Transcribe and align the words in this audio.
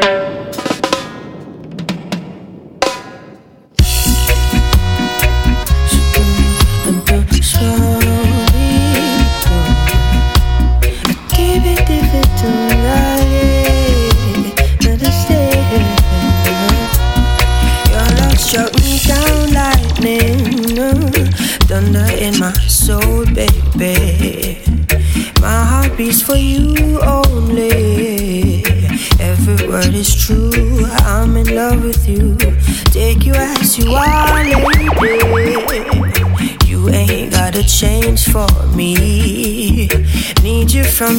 from 0.00 0.27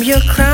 your 0.10 0.22
crown, 0.22 0.49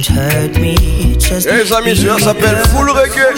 Et 0.00 0.06
eh, 0.06 1.52
les 1.52 1.72
amis, 1.74 1.94
ça 1.94 2.18
s'appelle 2.18 2.56
Full 2.74 2.90
Reggae. 2.90 3.34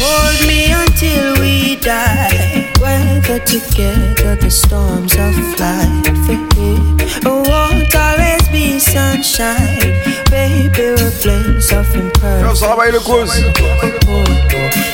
Hold 0.00 0.46
me 0.48 0.72
until 0.72 1.40
we 1.40 1.76
die. 1.76 2.66
Weather 2.80 3.38
together 3.44 4.34
the 4.34 4.50
storms 4.50 5.14
of 5.14 5.38
life. 5.60 6.28
It 6.28 7.24
won't 7.24 7.94
always 7.94 8.43
be 8.54 8.78
sunshine. 8.78 9.92
Baby, 10.30 10.70
we're 10.78 11.10
flames 11.10 11.72
of 11.72 11.86
imperfect. 11.94 12.44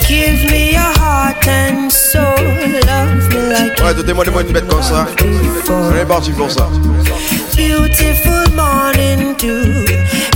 Give 0.09 0.41
me 0.51 0.73
your 0.73 0.93
heart 1.03 1.47
and 1.47 1.93
soul. 1.93 2.23
Love 2.89 3.29
me 3.33 3.41
like 3.53 3.79
Ouais, 3.83 3.95
donnez-moi 3.95 4.25
une 4.25 4.53
bête 4.53 4.67
comme 4.67 4.83
ça. 4.83 5.07
On 5.69 5.95
est 5.95 6.07
parti 6.07 6.33
pour 6.33 6.51
ça. 6.51 6.69
Beautiful 7.57 8.45
morning 8.55 9.37
dew. 9.37 9.85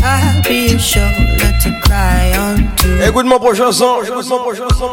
I'll 0.03 0.43
be 0.43 0.71
your 0.71 0.79
shoulder 0.79 1.51
to 1.63 1.71
cry 1.83 2.33
on 2.37 2.57
to. 2.77 3.09
Écoute 3.09 3.27
mon 3.27 3.39
prochain 3.39 3.73
son. 3.73 4.03
Écoute 4.03 4.29
mon 4.29 4.39
prochain 4.39 4.69
son. 4.79 4.91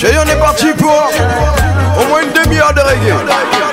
J'ai 0.00 0.16
on 0.16 0.22
est 0.22 0.38
parti 0.38 0.66
pour 0.74 0.90
au 0.90 2.06
moins 2.06 2.22
une 2.22 2.32
demi-heure 2.32 2.72
de 2.72 2.80
reggae. 2.80 3.67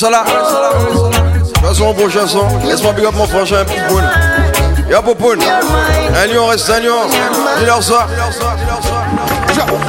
Ça 0.00 0.08
là. 0.08 0.24
De 1.62 1.82
mon 1.82 1.92
prochain 1.92 2.26
son. 2.26 2.46
Laisse-moi 2.64 2.92
big 2.94 3.04
up 3.04 3.14
mon 3.14 3.26
prochain 3.26 3.64
Poupoun. 3.66 4.02
Y'a 4.88 5.02
Poupoun. 5.02 5.38
Un 5.42 6.26
lion 6.26 6.46
reste 6.46 6.70
un 6.70 6.80
lion. 6.80 7.06
Dis-leur 7.58 7.82
ça. 7.82 8.06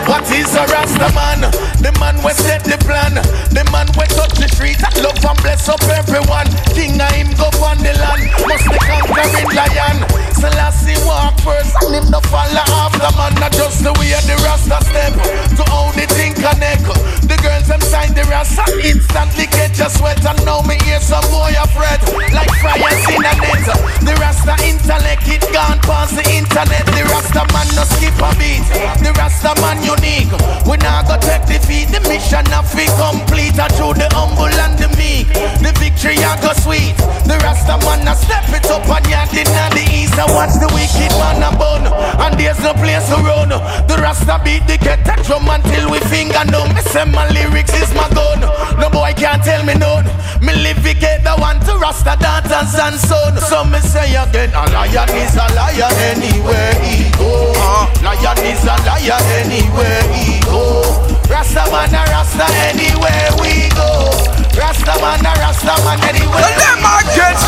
What 0.07 0.29
is 0.29 0.53
a 0.53 0.65
Rasta 0.67 1.09
man? 1.15 1.49
The 1.79 1.97
man 1.97 2.17
we 2.25 2.33
set 2.33 2.61
the 2.65 2.77
plan. 2.83 3.13
The 3.51 3.63
man 3.71 3.87
we 3.97 4.05
touch 4.07 4.35
the 4.35 4.49
street. 4.49 4.81
Love 5.01 5.23
and 5.23 5.41
bless 5.41 5.69
up 5.69 5.81
everyone. 5.83 6.47
King 6.75 6.99
of 6.99 7.11
him 7.11 7.31
go 7.37 7.47
on 7.63 7.77
the 7.77 7.93
land. 7.95 8.27
Must 8.47 8.65
the 8.67 8.79
conquering 8.83 9.55
lion. 9.55 10.03
Selassie 10.35 10.99
walk 11.05 11.39
first 11.39 11.73
and 11.87 11.95
him 11.95 12.11
the 12.11 12.19
follow 12.27 12.90
after 13.01 13.17
man. 13.17 13.33
Not 13.41 13.51
just 13.53 13.83
the 13.83 13.93
way 13.97 14.13
the 14.13 14.37
Rasta 14.45 14.77
step. 14.85 15.13
To 15.57 15.63
how 15.69 15.91
the 15.97 16.05
thing 16.13 16.33
connect. 16.33 16.85
The 17.25 17.37
girls 17.41 17.67
them 17.67 17.81
sign 17.81 18.13
the 18.13 18.23
Rasta 18.29 18.65
instantly 18.77 19.47
get 19.49 19.77
your 19.77 19.89
sweat. 19.89 20.21
And 20.25 20.37
now 20.45 20.61
me 20.61 20.77
hear 20.85 20.99
some 21.01 21.25
boy 21.33 21.53
afraid. 21.57 22.01
Like 22.33 22.51
fires 22.61 23.05
in 23.09 23.25
a 23.25 23.33
net. 23.41 23.65
The 24.05 24.13
Rasta 24.21 24.55
intellect 24.61 25.25
it 25.27 25.41
gone 25.53 25.79
past 25.81 26.15
the 26.15 26.25
internet. 26.29 26.85
The 26.85 27.03
Rasta 27.09 27.43
man 27.53 27.67
no 27.73 27.83
skip 27.89 28.17
a 28.21 28.29
beat. 28.37 28.65
The 29.01 29.11
Rasta 29.17 29.57
man 29.61 29.81
unique. 29.81 30.31
We 30.65 30.77
not 30.77 31.09
go 31.09 31.17
take 31.17 31.45
defeat. 31.49 31.89
The 31.89 32.01
mission 32.05 32.45
of 32.53 32.69
we 32.77 32.85
complete. 33.01 33.57
I 33.57 33.67
through 33.73 33.97
the 33.97 34.07
humble 34.13 34.51
and 34.51 34.77
the 34.77 34.89
meek. 34.97 35.27
The 35.61 35.73
victory 35.79 36.21
I 36.21 36.37
go 36.41 36.53
sweet. 36.53 36.93
The 37.25 37.37
Rasta 37.41 37.81
man 37.81 38.05
a 38.07 38.13
step 38.15 38.45
it 38.53 38.69
up 38.69 38.85
and 38.85 39.09
in 39.33 39.49
the 39.73 39.85
east. 39.89 40.17
I 40.17 40.25
watch 40.29 40.53
the 40.61 40.69
wicked 40.69 41.13
man 41.17 41.41
a 41.41 41.49
bun. 41.57 41.87
And 42.21 42.37
there's 42.39 42.59
no 42.59 42.73
place 42.73 42.90
to 42.99 43.15
run. 43.23 43.49
The 43.87 43.95
Rasta 44.01 44.41
beat 44.43 44.67
the 44.67 44.77
get 44.77 45.07
a 45.07 45.15
drum 45.23 45.47
until 45.47 45.91
we 45.91 45.99
finger 46.11 46.43
numb. 46.51 46.73
Me 46.75 46.81
say 46.81 47.05
my 47.05 47.29
lyrics 47.29 47.73
is 47.73 47.93
my 47.93 48.09
gun. 48.11 48.41
No 48.79 48.89
boy 48.89 49.13
can't 49.15 49.43
tell 49.43 49.63
me 49.63 49.75
none. 49.75 50.05
Me 50.41 50.51
live 50.59 50.83
get 50.99 51.23
the 51.23 51.35
one 51.39 51.59
to 51.61 51.77
Rasta 51.79 52.17
dancers 52.19 52.75
and 52.75 52.99
son. 52.99 53.37
So 53.37 53.63
me 53.63 53.79
say 53.79 54.11
again, 54.11 54.51
a 54.51 54.67
lion 54.75 55.09
is 55.15 55.35
a 55.35 55.47
lion 55.55 55.93
anywhere 56.11 56.75
he 56.83 57.07
go. 57.15 57.53
Uh, 57.55 57.87
lion 58.03 58.37
is 58.43 58.63
a 58.67 58.75
lion 58.83 59.23
anywhere 59.39 60.03
he 60.11 60.41
go. 60.43 60.83
Rasta 61.31 61.63
man 61.71 61.95
a 61.95 62.03
Rasta 62.11 62.45
anywhere 62.67 63.31
we 63.39 63.69
go. 63.71 64.11
Rasta 64.57 64.99
man, 64.99 65.25
a 65.25 65.31
Rasta 65.39 65.75
man 65.85 65.99
anyway. 66.03 66.43
And 66.43 66.59
them 66.59 66.83
get 67.15 67.39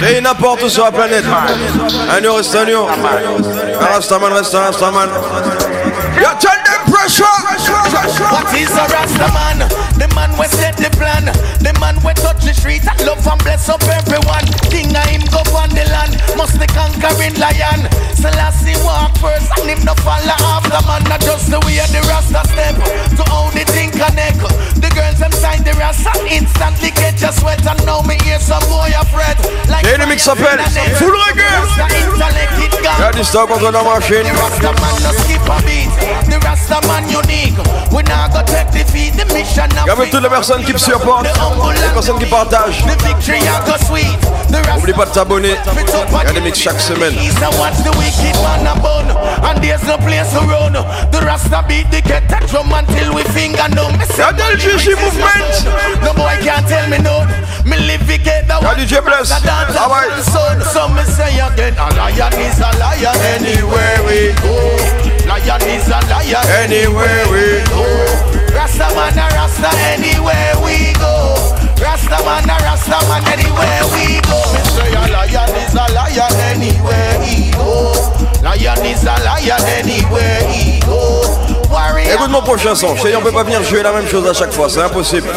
J'ai 0.00 0.20
n'importe 0.20 0.68
sur 0.68 0.84
la 0.84 0.92
planète. 0.92 1.24
Un 1.24 2.36
reste 2.36 2.54
un 2.54 2.66
Un 2.66 3.86
Rastaman 3.86 4.32
reste 4.32 4.54
un 4.54 4.60
Rastaman. 4.60 5.08
You 6.16 6.28
tell 6.38 6.58
them 6.64 6.92
pressure. 6.92 7.24
What 8.30 8.54
is 8.54 8.70
a 8.70 8.86
Rasta 8.86 9.28
man? 9.32 9.68
The 9.98 10.08
man 10.14 10.30
we 10.38 10.46
set 10.46 10.76
the 10.76 10.90
plan. 10.96 11.24
The 11.60 11.72
man 11.80 11.96
we 12.04 12.12
touch 12.14 12.23
the 12.44 12.54
street 12.54 12.84
and 12.84 13.00
love 13.06 13.24
and 13.26 13.40
bless 13.42 13.68
up 13.68 13.82
everyone. 13.88 14.44
King 14.68 14.92
of 14.94 15.04
him 15.08 15.24
go 15.32 15.40
on 15.56 15.72
the 15.72 15.84
land. 15.88 16.12
Must 16.36 16.56
the 16.60 16.68
conquering 16.68 17.34
lion. 17.40 17.88
Selassie 18.14 18.76
walk 18.84 19.16
first 19.18 19.48
and 19.58 19.68
him 19.72 19.80
no 19.84 19.94
follow 20.04 20.36
after 20.52 20.80
man. 20.86 21.02
Not 21.08 21.20
just 21.24 21.50
the 21.50 21.58
way 21.64 21.80
the 21.88 22.00
Rasta 22.08 22.44
step. 22.52 22.76
To 23.16 23.22
how 23.32 23.50
the 23.50 23.64
thing 23.72 23.90
connect. 23.90 24.40
The 24.76 24.88
girls 24.92 25.18
them 25.18 25.32
sign 25.32 25.64
the 25.64 25.72
Rasta 25.80 26.12
instantly 26.28 26.92
get 26.92 27.20
your 27.20 27.32
sweat 27.32 27.64
and 27.66 27.80
now 27.88 28.02
me 28.02 28.16
hear 28.22 28.38
some 28.38 28.62
boy 28.68 28.92
afraid. 28.92 29.36
Like 29.68 29.86
Et 29.86 29.96
le 29.96 30.06
mix 30.06 30.22
s'appelle 30.22 30.60
Full 31.00 31.12
Reggae. 31.12 31.48
Y'a 33.00 33.10
du 33.12 33.24
stock 33.24 33.48
contre 33.48 33.70
la 33.72 33.82
machine. 33.82 34.28
Rasta 34.36 34.72
man 34.80 34.96
no 35.02 35.10
skip 35.24 35.48
a 35.48 35.56
beat. 35.64 35.90
The 36.28 36.38
Rasta 36.44 36.80
man 36.86 37.08
unique. 37.08 37.56
We 37.90 38.02
not 38.04 38.32
go 38.32 38.42
take 38.44 38.70
defeat. 38.72 39.14
The 39.16 39.24
mission 39.32 39.70
of 39.78 39.88
Avec 39.88 40.10
toutes 40.10 40.22
les 40.22 40.28
personnes 40.28 40.64
qui 40.64 40.72
me 40.72 40.78
supportent, 40.78 41.26
les 41.26 41.88
personnes 41.94 42.18
qui 42.18 42.26
partagent. 42.34 42.90
The 42.90 42.96
victory 43.06 43.38
a 43.46 43.62
go 43.62 43.78
sweet. 43.86 44.18
The 44.50 44.58
Rasta 44.66 44.74
N'oublie 44.74 44.92
pas 44.92 45.06
de 45.06 45.12
t'abonner. 45.12 45.54
Il 45.54 46.26
y 46.26 46.30
a 46.30 46.32
des 46.32 46.40
mix 46.40 46.58
chaque 46.58 46.80
semaine. 46.80 47.14
I 47.14 47.48
watch 47.58 47.78
the 47.86 47.94
wicked 47.94 48.34
man 48.42 48.66
a 48.66 48.74
bun 48.82 49.06
And 49.46 49.62
there's 49.62 49.82
no 49.84 49.96
place 49.98 50.30
to 50.34 50.40
run 50.46 50.72
The 50.74 51.20
Rasta 51.22 51.64
beat 51.68 51.90
the 51.90 52.00
get 52.02 52.26
drum 52.48 52.72
until 52.72 53.14
we 53.14 53.22
finger 53.36 53.68
numb 53.74 53.92
Me 53.98 54.04
say 54.06 54.22
Y'a 54.22 54.32
del 54.32 54.56
movement. 54.98 55.54
No 56.02 56.12
boy 56.14 56.34
can't 56.42 56.66
tell 56.66 56.88
me 56.90 56.98
no 56.98 57.22
Me 57.64 57.76
live 57.86 58.06
to 58.06 58.18
get 58.18 58.46
the 58.48 58.58
Y'a 58.62 58.74
DJ 58.74 59.04
Bless. 59.04 59.30
Ah 59.30 59.88
ouais. 59.90 60.10
son 60.22 60.58
So 60.72 60.88
me 60.88 61.02
say 61.04 61.38
again 61.38 61.74
A 61.78 61.94
lion 61.94 62.32
is 62.40 62.58
a 62.58 62.70
lion 62.78 63.14
anywhere 63.34 63.98
we 64.06 64.32
go 64.42 64.56
Lion 65.28 65.62
is 65.70 65.86
a 65.88 65.98
lion 66.10 66.42
Anywhere 66.62 67.26
we 67.30 67.62
go 67.70 67.84
Rasta 68.54 68.88
man 68.94 69.18
a 69.18 69.26
Rasta 69.34 69.70
anywhere 69.92 70.54
we 70.64 70.92
go 70.98 71.63
Rasta 71.80 72.18
man 72.24 72.48
a 72.48 72.56
Rasta 72.62 72.98
man 73.08 73.24
anywhere 73.32 73.84
we 73.92 74.20
go 74.22 74.40
Me 74.52 74.60
say 74.74 74.94
a 74.94 75.04
lion 75.10 75.50
is 75.56 75.74
a 75.74 75.84
lion 75.92 76.34
anywhere 76.52 77.22
he 77.22 77.50
go 77.52 77.92
Lion 78.42 78.84
is 78.86 79.02
a 79.02 79.14
lion 79.24 79.62
anywhere 79.78 80.42
he 80.52 80.80
go 80.80 81.54
Écoute 82.12 82.30
mon 82.30 82.42
prochain 82.42 82.74
son. 82.74 82.94
Je 82.96 83.08
dit, 83.08 83.16
on 83.16 83.20
peut 83.20 83.32
pas 83.32 83.42
venir 83.42 83.62
jouer 83.64 83.82
la 83.82 83.92
même 83.92 84.06
chose 84.06 84.26
à 84.28 84.32
chaque 84.32 84.52
fois. 84.52 84.68
C'est 84.68 84.80
impossible. 84.80 85.28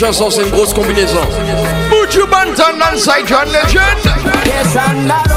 Mon 0.00 0.06
prochain 0.06 0.12
son, 0.12 0.30
c'est 0.30 0.42
une 0.42 0.50
grosse 0.50 0.72
combinaison. 0.72 1.20
John 3.26 3.48
Legend. 3.48 3.80
Yes, 4.46 5.29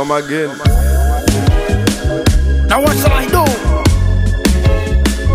Oh 0.00 0.04
come 0.04 0.12
again. 0.12 0.48
Now 2.68 2.80
what 2.80 2.96
shall 2.98 3.12
I 3.12 3.26
do? 3.26 3.42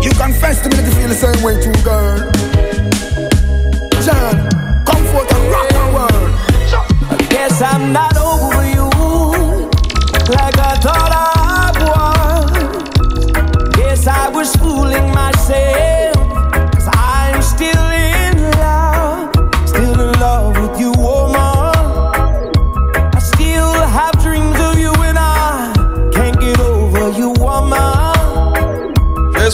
You 0.00 0.10
confess 0.14 0.62
to 0.62 0.70
me 0.70 0.76
that 0.76 0.86
you 0.86 0.92
feel 0.92 1.08
the 1.08 1.14
same 1.14 1.42
way 1.44 1.60
too, 1.60 1.76
girl. 1.84 2.16
John, 4.00 4.48
come 4.86 5.04
forth 5.12 5.30
and 5.34 5.50
rock 5.52 5.68
the 5.68 5.84
world. 5.92 7.28
Guess 7.28 7.60
I'm 7.60 7.92
not 7.92 8.13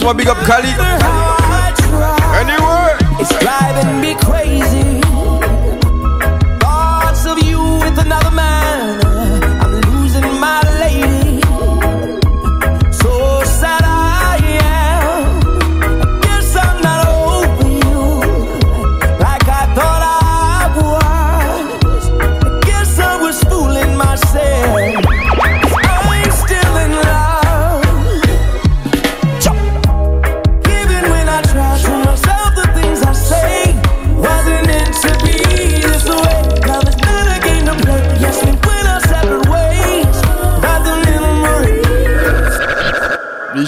Laisse-moi 0.01 0.15
big 0.15 0.29
up 0.29 0.39
Kali. 0.47 1.10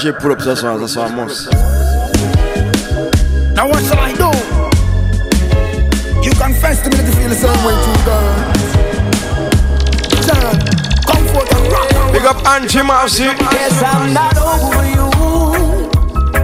DJ 0.03 0.19
pull 0.19 0.33
up 0.33 0.39
to 0.39 0.45
this 0.47 0.65
one, 0.65 0.81
that's 0.81 0.97
what 0.97 1.13
I 1.13 1.15
must. 1.15 1.53
Now 3.55 3.69
what 3.69 3.85
shall 3.85 4.01
I 4.01 4.13
do? 4.19 4.31
You 6.25 6.33
confess 6.35 6.83
to 6.83 6.91
me 6.91 6.97
that 6.97 7.07
you 7.07 7.13
feel 7.13 7.29
the 7.29 7.37
same 7.37 7.63
way 7.63 7.77
too, 7.87 7.97
girl. 8.03 8.35
Come 11.07 11.25
for 11.31 11.45
the 11.47 11.55
rock. 11.71 12.13
Big 12.13 12.25
up 12.25 12.45
Angie 12.45 12.83
Marcy. 12.83 13.31
Yes, 13.55 13.81
I'm 13.81 14.13
not 14.13 14.37
over 14.39 14.85
you 14.91 15.09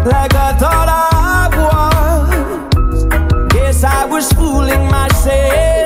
like 0.09 0.35
I 0.35 0.57
thought 0.57 0.89
I 0.89 1.49
was. 1.59 3.07
Guess 3.53 3.83
I 3.83 4.05
was 4.05 4.33
fooling 4.35 4.89
myself. 4.89 5.78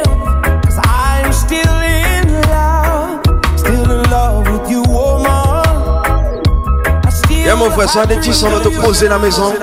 mon 7.63 7.71
frère, 7.71 7.89
soit 7.89 8.07
des 8.07 8.17
petits 8.17 8.35
sont 8.35 8.51
poser 8.71 9.09
la 9.09 9.19
maison. 9.19 9.55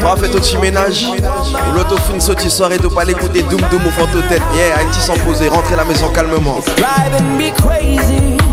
Moi, 0.00 0.16
fait 0.16 0.28
tout 0.28 0.38
petit 0.38 0.58
ménage. 0.58 1.06
L'auto 1.74 1.96
fin 1.96 2.18
soirée, 2.50 2.78
de 2.78 2.88
pas 2.88 3.04
l'écouter. 3.04 3.42
Doum 3.42 3.60
doum, 3.70 3.82
au 3.86 3.90
de 4.12 4.20
tête. 4.22 4.42
Yeah, 4.54 4.80
un 4.80 4.90
petit 4.90 5.00
sans 5.00 5.16
poser, 5.18 5.48
rentrer 5.48 5.74
à 5.74 5.78
la 5.78 5.84
maison 5.84 6.08
calmement. 6.08 6.58
Crazy. 7.56 8.43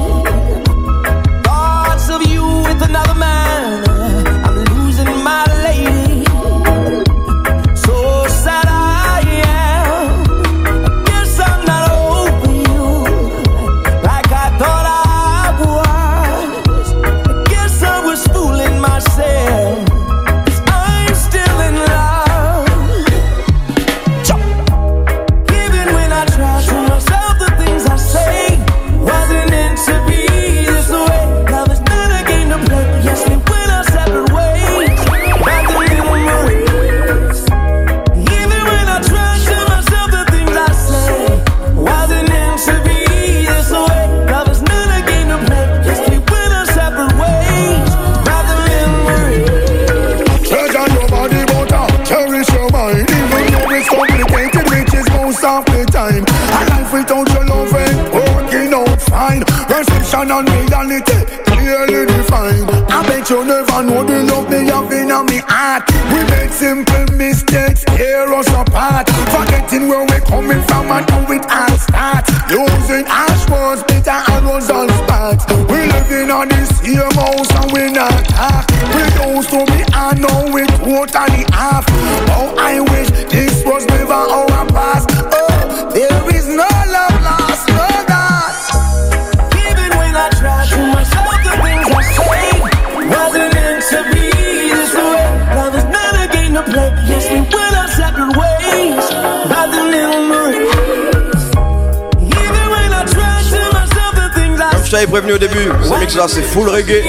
l'avais 105.01 105.11
prévenu 105.11 105.33
au 105.33 105.37
début, 105.37 105.67
ce 105.83 105.99
mix 105.99 106.15
là 106.15 106.25
c'est 106.27 106.43
full 106.43 106.69
reggae. 106.69 107.03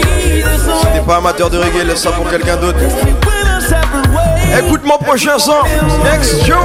Si 0.81 0.87
t'es 0.95 1.01
pas 1.07 1.17
amateur 1.17 1.51
de 1.51 1.59
reggae, 1.59 1.85
laisse 1.87 2.01
ça 2.01 2.11
pour 2.13 2.29
quelqu'un 2.31 2.57
d'autre. 2.57 2.79
Écoute 4.59 4.81
mon 4.85 4.97
prochain 4.99 5.39
son, 5.39 5.53
Next 6.03 6.45
June. 6.45 6.57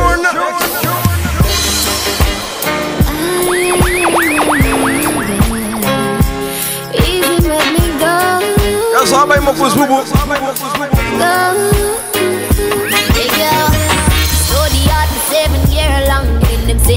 Ah, 8.99 9.05
ça 9.05 9.25
va, 9.25 9.39
mon 9.41 9.53
pouce 9.53 9.75
boubou. 9.75 9.99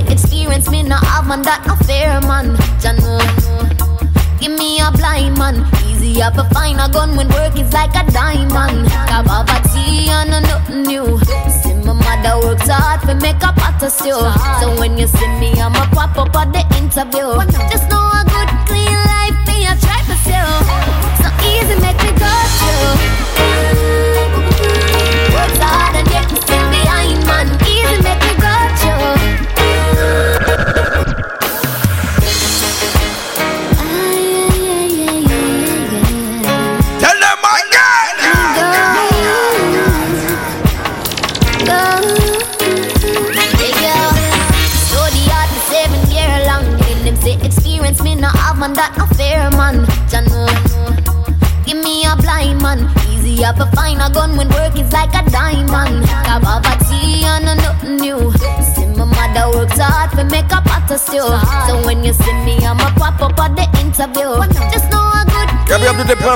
Experience 0.09 0.71
me 0.71 0.83
not 0.83 1.05
have 1.05 1.27
man 1.27 1.43
that 1.43 1.63
man. 2.27 2.57
me 4.61 4.79
a 4.79 4.91
blind 4.93 5.37
man. 5.39 5.57
Easier 5.89 6.31
to 6.37 6.45
find 6.53 6.79
a 6.79 6.89
gun 6.93 7.17
when 7.17 7.29
work 7.29 7.57
is 7.59 7.73
like 7.73 7.97
a 7.97 8.05
diamond. 8.13 8.87
Cab 9.09 9.29
of 9.29 9.49
a 9.49 9.59
tea 9.73 10.09
and 10.09 10.31
nothing 10.31 10.83
new. 10.83 11.19
See 11.49 11.75
my 11.87 11.95
mother 12.05 12.37
works 12.45 12.69
hard 12.69 13.01
for 13.01 13.17
make 13.17 13.43
a 13.43 13.51
pot 13.57 13.83
of 13.83 13.91
stew. 13.91 14.21
So 14.61 14.67
when 14.79 14.99
you 14.99 15.07
see 15.07 15.33
me, 15.41 15.51
I'ma 15.61 15.85
pop 15.97 16.17
up 16.19 16.37
at 16.37 16.53
the 16.53 16.63
interview. 16.79 17.29
Just 17.73 17.89
know 17.91 18.05
a 18.19 18.23
good 18.33 18.51
clean 18.69 19.01
life, 19.13 19.39
me 19.49 19.65
a 19.71 19.75
try 19.85 20.01
for 20.09 20.19
you. 20.29 20.47
So 21.21 21.29
easy 21.49 21.77
make 21.81 21.99
me 22.05 22.13
go 22.21 22.33
through. 22.59 23.20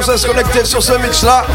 sans 0.05 0.13
cesse 0.13 0.27
connecté 0.27 0.65
sur 0.65 0.83
ce 0.83 0.93
mix 0.99 1.23
là. 1.23 1.47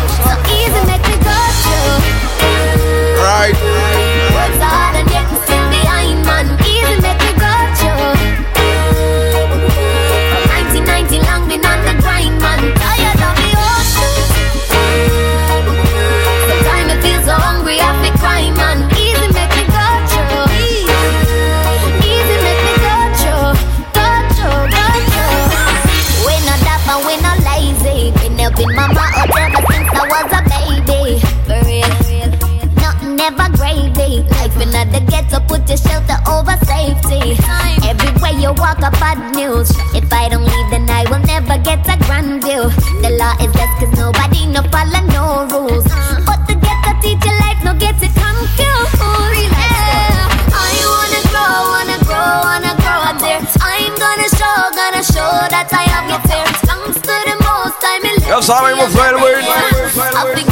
never 33.31 33.49
gravy. 33.57 34.23
Life 34.37 34.57
in 34.61 34.71
the 34.71 35.01
ghetto, 35.09 35.39
put 35.47 35.67
your 35.67 35.77
shelter 35.77 36.17
over 36.29 36.57
safety. 36.65 37.37
Everywhere 37.85 38.35
you 38.39 38.53
walk 38.53 38.81
up 38.81 38.93
bad 38.99 39.35
news. 39.35 39.69
If 39.93 40.11
I 40.11 40.29
don't 40.29 40.43
leave, 40.43 40.69
then 40.71 40.89
I 40.89 41.05
will 41.09 41.23
never 41.25 41.57
get 41.61 41.85
a 41.87 41.97
grand 42.05 42.43
view. 42.43 42.69
The 43.01 43.11
law 43.17 43.33
is 43.41 43.53
less 43.55 43.71
cause 43.79 43.93
nobody 43.97 44.45
no 44.47 44.61
follow 44.73 45.01
no 45.13 45.45
rules. 45.51 45.85
Uh-huh. 45.85 46.21
But 46.25 46.47
the 46.47 46.55
ghetto 46.55 46.91
teach 47.01 47.23
your 47.25 47.37
life, 47.39 47.61
no 47.63 47.73
get 47.73 48.01
it 48.01 48.13
confused. 48.13 48.97
Yeah. 48.97 50.29
I 50.49 50.73
wanna 50.89 51.21
grow, 51.29 51.53
wanna 51.73 51.97
grow, 52.05 52.31
wanna 52.49 52.73
grow 52.81 52.99
up 53.09 53.17
there. 53.21 53.41
I'm 53.61 53.93
gonna 53.95 54.29
show, 54.33 54.57
gonna 54.73 55.03
show 55.03 55.31
that 55.53 55.69
I 55.71 55.85
have 55.93 56.09
it 56.09 56.23
there. 56.29 56.49
Thanks 56.65 56.97
to 57.05 57.13
the 57.29 57.35
most, 57.45 57.81
I'm 57.83 58.05
in 58.05 58.15
love. 58.25 58.41
Yes, 58.41 58.49
I'm 58.49 60.37
in 60.37 60.48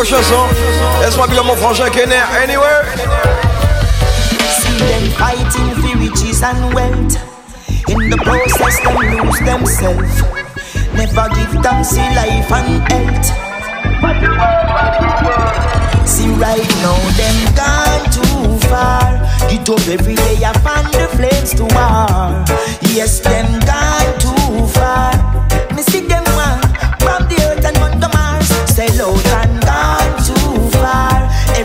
prochain 0.00 0.22
son. 0.22 0.48
Laisse-moi 1.02 1.26
bien 1.28 1.42
mon 1.42 1.54
frangin 1.56 1.90
Kenner, 1.90 2.24
anywhere. 2.42 2.86
See 4.58 4.78
them 4.78 5.10
fighting 5.18 5.74
for 5.76 5.98
riches 5.98 6.42
and 6.42 6.74
wealth. 6.74 7.16
In 7.86 8.08
the 8.08 8.16
process, 8.24 8.80
them 8.80 8.96
lose 8.96 9.40
themselves. 9.40 10.22
Never 10.94 11.28
give 11.34 11.62
them 11.62 11.84
see 11.84 12.08
life 12.16 12.50
and 12.50 12.80
health. 12.88 13.26
See 16.08 16.30
right 16.40 16.70
now, 16.80 16.96
them 17.20 17.38
gone 17.60 18.04
too 18.16 18.58
far. 18.68 19.20
Get 19.50 19.68
up 19.68 19.86
every 19.86 20.14
day, 20.14 20.38
I 20.42 20.52
find 20.64 20.88
the 20.94 21.08
flames 21.12 21.52
to 21.56 21.64
war. 21.76 22.44
Yes, 22.96 23.20
them 23.20 23.60
gone 23.68 24.18
too 24.18 24.66
far. 24.68 25.09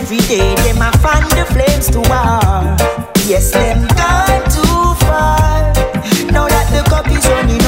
Every 0.05 0.19
day, 0.27 0.53
them 0.61 0.83
I 0.83 0.91
find 1.01 1.25
the 1.31 1.45
flames 1.49 1.89
to 1.89 1.97
war. 1.97 2.77
Yes, 3.25 3.49
them 3.49 3.87
gone 3.97 4.45
too 4.53 4.93
far. 5.03 5.73
Now 6.31 6.47
that 6.47 6.69
the 6.69 6.87
cup 6.87 7.09
is 7.09 7.25
running 7.25 7.64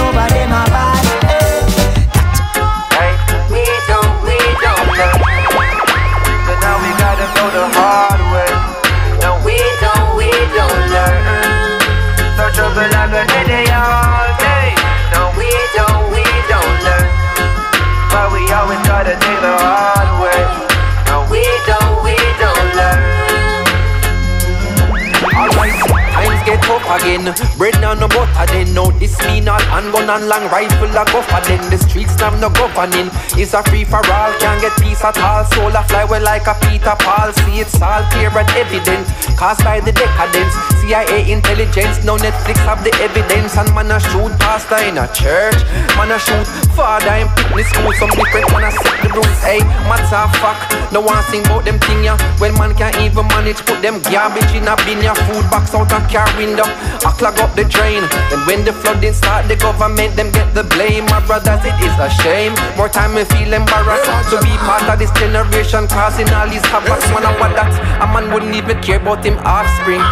again. 26.98 27.34
Bread 27.58 27.80
now 27.82 27.94
no 27.94 28.08
butter 28.08 28.46
then. 28.52 28.74
No, 28.74 28.92
this 28.98 29.18
mean 29.26 29.48
all 29.48 29.62
handgun 29.70 30.10
and 30.10 30.28
long 30.28 30.50
rifle 30.50 30.90
a 30.90 31.04
go 31.06 31.22
for 31.22 31.42
then. 31.46 31.62
The 31.70 31.78
streets 31.78 32.18
now 32.18 32.34
no 32.42 32.50
governing. 32.50 33.10
It's 33.38 33.54
a 33.54 33.62
free 33.64 33.86
for 33.86 34.02
all, 34.02 34.34
can't 34.42 34.62
get 34.62 34.74
peace 34.82 35.04
at 35.04 35.18
all. 35.18 35.46
Soul 35.54 35.76
a 35.76 35.84
fly 35.88 36.06
well 36.06 36.24
like 36.24 36.48
a 36.48 36.56
Peter 36.66 36.96
Paul. 37.00 37.34
See 37.46 37.62
it's 37.62 37.80
all 37.82 38.04
clear 38.12 38.34
and 38.34 38.50
evident. 38.58 39.06
Caused 39.38 39.64
by 39.64 39.80
the 39.80 39.92
decadence. 39.92 40.54
CIA 40.82 41.30
intelligence, 41.30 42.04
no 42.04 42.18
Netflix 42.18 42.58
have 42.66 42.84
the 42.84 42.94
evidence. 43.04 43.58
And 43.58 43.70
man 43.76 43.92
a 43.92 44.00
shoot 44.00 44.34
pastor 44.40 44.82
in 44.88 44.98
a 44.98 45.08
church. 45.14 45.60
Man 45.98 46.12
a 46.12 46.18
shoot 46.20 46.48
father 46.74 47.22
in 47.22 47.30
fitness 47.38 47.70
school. 47.70 47.94
Some 48.00 48.12
different 48.18 48.50
man 48.52 48.66
a 48.66 48.72
set 48.72 48.98
the 49.04 49.10
rules. 49.14 49.40
Hey, 49.46 49.62
matter 49.86 50.18
of 50.18 50.34
fact, 50.42 50.74
no 50.92 51.02
one 51.02 51.22
sing 51.30 51.46
about 51.46 51.66
them 51.66 51.80
thing 51.80 52.04
ya. 52.04 52.18
When 52.40 52.54
man 52.56 52.74
can't 52.74 52.96
even 53.04 53.28
manage, 53.28 53.62
put 53.66 53.82
them 53.82 54.02
garbage 54.10 54.52
in 54.56 54.68
a 54.68 54.76
bin 54.88 55.04
ya. 55.04 55.14
Food 55.28 55.46
box 55.52 55.76
out 55.76 55.92
a 55.92 56.00
car 56.10 56.28
window. 56.38 56.66
I 57.06 57.12
clog 57.18 57.40
up 57.40 57.56
the 57.56 57.66
drain. 57.66 58.04
Then 58.30 58.42
when 58.48 58.66
the 58.66 58.74
flooding 58.74 59.14
start, 59.14 59.48
the 59.48 59.56
government 59.56 60.16
them 60.16 60.32
get 60.32 60.54
the 60.54 60.64
blame. 60.64 61.06
My 61.08 61.20
brothers, 61.26 61.64
it 61.64 61.78
is 61.84 61.96
a 62.00 62.10
shame. 62.24 62.54
More 62.76 62.90
time 62.90 63.14
we 63.16 63.24
feel 63.36 63.54
embarrassed 63.54 64.08
to 64.32 64.38
be 64.44 64.54
part 64.66 64.84
of 64.90 65.00
this 65.00 65.12
generation, 65.20 65.88
causing 65.88 66.30
all 66.34 66.48
these 66.50 66.66
havoc. 66.72 67.00
Man, 67.14 67.24
I 67.26 67.32
want 67.40 67.56
that 67.56 67.72
a 68.02 68.06
man 68.08 68.34
wouldn't 68.34 68.56
even 68.56 68.78
care 68.82 68.98
about 69.00 69.24
him 69.26 69.38
offspring. 69.46 70.04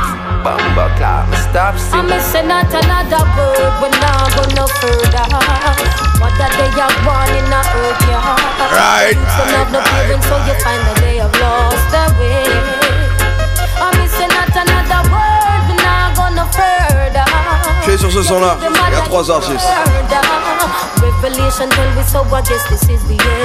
Bumba 0.46 0.94
clap, 0.98 1.26
me 1.30 1.38
stop 1.42 1.74
I'm 1.74 1.80
singing. 1.82 2.10
missing 2.14 2.50
out 2.54 2.70
another 2.70 3.24
word, 3.34 3.74
we're 3.82 3.90
not 3.98 4.30
go 4.38 4.44
no 4.54 4.66
further. 4.78 5.26
What 6.22 6.34
that 6.38 6.54
they 6.54 6.70
have 6.78 6.94
born 7.02 7.30
in 7.34 7.46
the 7.50 7.62
earth, 7.66 8.02
yeah. 8.06 8.38
Right, 8.78 9.18
Some 9.36 9.50
have 9.58 9.72
no 9.74 9.82
parents, 9.82 10.26
so 10.30 10.38
you 10.46 10.54
find 10.62 10.82
that 10.86 10.98
they 11.02 11.18
have 11.18 11.34
lost 11.42 11.86
their 11.90 12.10
way. 12.22 12.95
Je 17.86 17.92
suis 17.92 18.00
sur 18.00 18.12
ce 18.12 18.24
son-là. 18.24 18.58
Il 18.62 18.94
y 18.94 18.98
a 18.98 19.02
trois 19.02 19.30
artistes. 19.32 19.68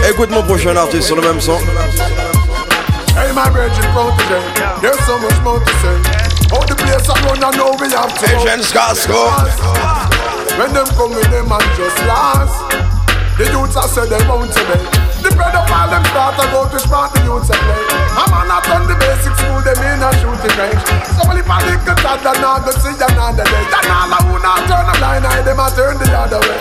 Écoute 0.08 0.30
mon 0.30 0.42
prochain 0.42 0.76
artiste 0.76 1.06
sur 1.06 1.16
le 1.16 1.22
même 1.22 1.40
son. 1.40 1.58
Hey, 3.16 3.32
my 3.34 3.50
virgin 3.52 3.84
protege, 3.92 4.80
there's 4.80 4.98
so 5.04 5.18
much 5.18 5.38
more 5.42 5.58
to 5.60 5.72
say. 5.82 5.96
How 6.50 6.64
the 6.64 6.74
place 6.74 7.08
I 7.08 7.14
run, 7.26 7.42
I 7.44 7.50
know 7.56 7.76
we 7.78 7.90
have 7.92 8.14
to. 8.14 8.24
Agent 8.40 8.64
Scasco. 8.64 9.30
When 10.56 10.72
them 10.72 10.86
come 10.96 11.14
with 11.14 11.30
them 11.30 11.50
and 11.52 11.62
just 11.76 11.98
last, 12.06 12.54
the 13.40 13.48
youths 13.48 13.76
are 13.76 13.88
said 13.88 14.12
they 14.12 14.20
want 14.28 14.52
to 14.52 14.62
be. 14.68 14.76
The 15.24 15.32
pedophile 15.32 15.88
them 15.88 16.04
start 16.12 16.36
to 16.36 16.44
go 16.52 16.68
to 16.68 16.76
smart 16.76 17.08
the 17.16 17.24
youths 17.24 17.48
and 17.48 17.56
play. 17.56 17.80
A 18.20 18.24
man 18.28 18.52
not 18.52 18.64
done 18.68 18.84
the 18.84 18.96
basic 19.00 19.32
school, 19.32 19.64
them 19.64 19.80
in 19.80 20.04
a 20.04 20.10
shooting 20.20 20.56
range. 20.60 20.84
So 21.16 21.24
if 21.32 21.48
a 21.48 21.56
little 21.64 21.96
tad, 22.04 22.20
they 22.20 22.36
not 22.44 22.68
go 22.68 22.72
see 22.76 22.92
another 22.92 23.44
day. 23.48 23.64
Then 23.72 23.88
all 23.88 24.12
who 24.28 24.36
not 24.44 24.60
turn 24.68 24.84
a 24.84 24.94
blind 25.00 25.24
eye, 25.24 25.40
them 25.40 25.56
a 25.56 25.72
turn 25.72 25.96
the 25.96 26.08
other 26.12 26.40
way. 26.44 26.60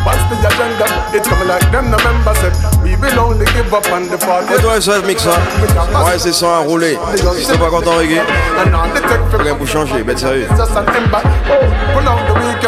What's 0.00 0.24
the 0.32 0.40
agenda? 0.40 0.88
It's 1.12 1.28
coming 1.28 1.48
like 1.48 1.68
them, 1.68 1.92
the 1.92 2.00
members 2.00 2.40
said. 2.40 2.56
We 2.80 2.96
will 2.96 3.20
only 3.20 3.44
give 3.52 3.68
up 3.68 3.84
on 3.92 4.08
the 4.08 4.16
part. 4.16 4.48
Et 4.48 4.60
toi, 4.62 4.80
SOF 4.80 5.04
mix 5.04 5.22
ça. 5.22 5.36
Ouais, 5.36 6.16
c'est 6.16 6.32
ça 6.32 6.56
à 6.56 6.60
rouler. 6.60 6.98
Si 7.36 7.46
t'es 7.46 7.58
pas 7.58 7.68
content, 7.68 8.00
reggae. 8.00 8.24
All 8.56 8.88
the 8.96 9.04
Faut 9.30 9.36
rien 9.36 9.54
pour 9.54 9.68
changer, 9.68 10.02
bête 10.02 10.18
sérieux. 10.18 10.48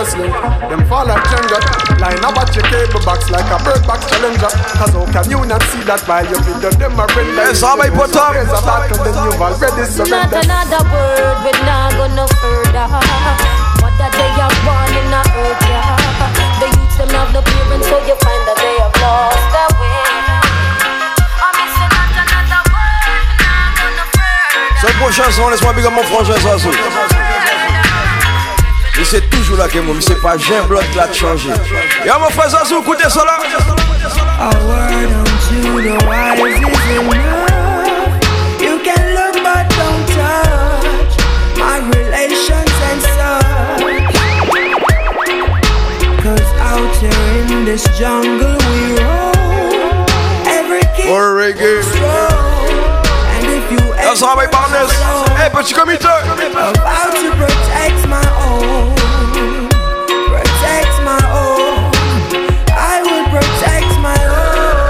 Just 0.03 0.17
an 0.19 0.25
ember. 0.25 0.43
Pull 0.43 0.51
out 0.51 0.59
the 0.59 0.62
weakest 0.62 0.62
link. 0.62 0.71
Them 0.71 0.83
fall 0.88 1.07
like 1.07 1.23
Jenga. 1.31 1.59
Line 2.03 2.25
up 2.25 2.38
at 2.38 2.51
your 2.55 2.67
cable 2.67 3.03
box 3.07 3.31
like 3.31 3.47
a 3.47 3.59
bird 3.62 3.83
box 3.87 4.11
challenger. 4.11 4.51
Cause 4.51 4.95
how 4.95 5.07
can 5.12 5.31
you 5.31 5.41
not 5.47 5.62
see 5.71 5.83
that 5.87 6.03
while 6.07 6.27
you 6.27 6.38
video 6.43 6.71
them 6.75 6.99
a 6.99 7.07
render? 7.15 7.47
Yes, 7.47 7.62
all 7.62 7.77
my 7.77 7.91
bottom. 7.91 8.35
There's 8.35 8.51
a 8.51 8.61
battle 8.62 8.99
then 9.07 9.15
you've 9.23 9.38
already 9.38 9.85
Not 10.11 10.35
another 10.35 10.83
word, 10.91 11.37
we're 11.47 11.62
not 11.62 11.95
go 11.95 12.07
no 12.19 12.27
further. 12.43 12.87
What 13.83 13.95
that 13.99 14.12
they 14.15 14.31
have 14.38 14.57
born 14.67 14.91
in 14.95 15.07
the 15.11 15.23
earth, 15.23 15.62
yeah. 15.71 15.95
The 16.59 16.67
youths 16.71 16.97
them 16.99 17.11
have 17.15 17.31
no 17.35 17.43
parents, 17.43 17.87
so 17.87 17.99
you 18.03 18.17
find 18.23 18.43
that 18.47 18.59
they 18.59 18.77
have 18.79 18.95
lost 19.03 19.47
their 19.55 19.71
way. 19.79 20.07
I'm 21.38 21.53
missing 21.59 21.91
out 21.91 22.15
another 22.15 22.62
word, 22.71 23.27
not 23.43 23.95
go 23.99 24.05
further. 24.15 24.79
Sur 24.79 24.91
le 24.91 24.99
prochain 24.99 25.31
son, 25.31 25.51
laisse-moi 25.51 25.73
big 25.75 25.87
up 25.87 25.95
mon 25.95 26.05
frangin 26.05 26.38
Zazu. 26.43 27.22
Il 29.03 29.07
c'est 29.07 29.29
toujours 29.31 29.57
là 29.57 29.67
que 29.67 29.81
moi, 29.81 29.97
mais 29.97 30.01
c'est 30.01 30.23
pas 30.23 30.38
j'ai 30.38 30.55
un 30.55 30.62
bloc 30.62 30.85
là 30.95 31.09
de 31.09 31.12
changer. 31.12 31.49
Y'a 32.07 32.19
mon 32.21 32.31
frère 32.31 32.51
Zazu, 32.51 32.75
écoutez 32.79 33.11
ça. 33.11 33.25
A 34.38 34.51
word 34.65 35.11
unto 35.11 35.83
the 35.83 36.07
wise 36.07 36.38
is 36.38 36.55
enough. 36.99 37.51
You 38.61 38.79
can 38.85 39.03
look 39.17 39.43
but 39.43 39.67
don't 39.75 40.07
touch 40.15 41.19
my 41.59 41.79
relations 41.99 42.71
and 42.91 43.03
such. 43.03 43.83
Cause 46.23 46.51
out 46.61 46.95
here 47.01 47.57
in 47.59 47.65
this 47.65 47.83
jungle 47.99 48.57
we 48.71 48.95
roam. 49.03 50.07
Every 50.47 50.83
kid 50.95 51.09
reggae. 51.09 51.83
And 51.83 52.52
if 54.12 54.20
you 54.20 54.27
Y'a 54.27 54.35
ça, 54.35 54.37
my 54.37 54.46
partners. 54.46 54.90
Hey, 55.38 55.48
petit 55.51 55.75
comité. 55.75 56.07
about 56.07 56.75
to 57.14 57.31
protect 57.37 58.07
my 58.09 58.22
own, 58.40 58.94
protect 60.29 61.03
my 61.03 61.18
own. 61.33 61.90
I 62.75 63.03
will 63.03 63.25
protect 63.31 63.98
my 64.01 64.18
own, 64.29 64.87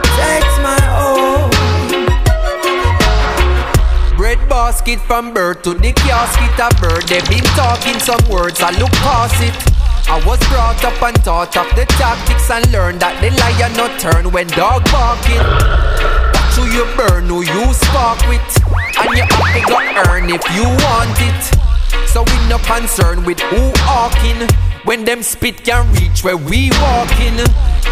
protect 0.00 0.60
my 0.62 0.80
own. 0.98 1.50
Bread 4.16 4.38
basket 4.48 5.00
from 5.00 5.32
birth 5.32 5.62
to 5.62 5.74
the 5.74 5.92
casket 5.92 6.60
of 6.60 6.80
bird. 6.80 7.06
They 7.06 7.20
been 7.28 7.44
talking 7.54 8.00
some 8.00 8.28
words, 8.28 8.60
I 8.60 8.70
look 8.78 8.92
past 9.04 9.40
it. 9.40 9.54
I 10.10 10.20
was 10.26 10.38
brought 10.48 10.82
up 10.84 11.02
and 11.02 11.22
taught 11.22 11.56
of 11.56 11.68
the 11.76 11.84
tactics 11.84 12.50
and 12.50 12.72
learned 12.72 13.00
that 13.00 13.20
the 13.20 13.30
lion 13.30 13.72
not 13.76 14.00
turn 14.00 14.32
when 14.32 14.46
dog 14.48 14.84
barking. 14.90 16.37
Who 16.58 16.66
you 16.74 16.84
burn, 16.98 17.26
who 17.30 17.42
you 17.46 17.72
spark 17.72 18.18
with, 18.26 18.42
and 18.98 19.14
you 19.14 19.22
have 19.22 19.54
to 19.54 19.62
go 19.70 19.78
earn 20.10 20.26
if 20.28 20.42
you 20.50 20.66
want 20.66 21.14
it. 21.22 21.42
So 22.10 22.24
we 22.26 22.34
no 22.48 22.58
concern 22.66 23.24
with 23.24 23.38
who 23.38 23.70
hawking 23.86 24.42
when 24.84 25.04
them 25.04 25.22
spit 25.22 25.62
can 25.62 25.86
reach 25.94 26.24
where 26.24 26.36
we 26.36 26.70
walking. 26.82 27.38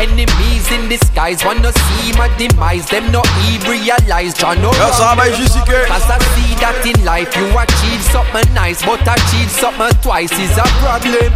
Enemies 0.02 0.66
in 0.72 0.88
disguise 0.88 1.44
wanna 1.44 1.70
see 1.72 2.12
my 2.18 2.26
demise. 2.38 2.90
Them 2.90 3.12
no 3.12 3.22
even 3.46 3.70
realize 3.70 4.34
John 4.34 4.60
no 4.60 4.72
Y'a 4.72 4.90
ça, 4.90 5.14
my 5.14 5.28
JCK. 5.30 5.86
Cause 5.86 6.10
I 6.10 6.18
see 6.34 6.54
that 6.58 6.82
in 6.82 7.04
life 7.04 7.30
you 7.36 7.46
achieve 7.54 8.02
something 8.02 8.52
nice, 8.52 8.82
but 8.84 9.00
achieve 9.06 9.50
something 9.50 9.94
twice 10.02 10.32
is 10.32 10.58
a 10.58 10.66
problem. 10.82 11.30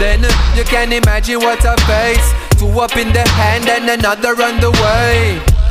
Then 0.00 0.26
you 0.56 0.64
can 0.64 0.92
imagine 0.92 1.38
what 1.38 1.64
I 1.64 1.76
face. 1.86 2.58
Two 2.58 2.68
up 2.80 2.96
in 2.96 3.12
the 3.12 3.22
hand 3.38 3.68
and 3.68 3.88
another 3.88 4.34
on 4.42 4.58
the 4.60 4.72
way. 4.82 5.61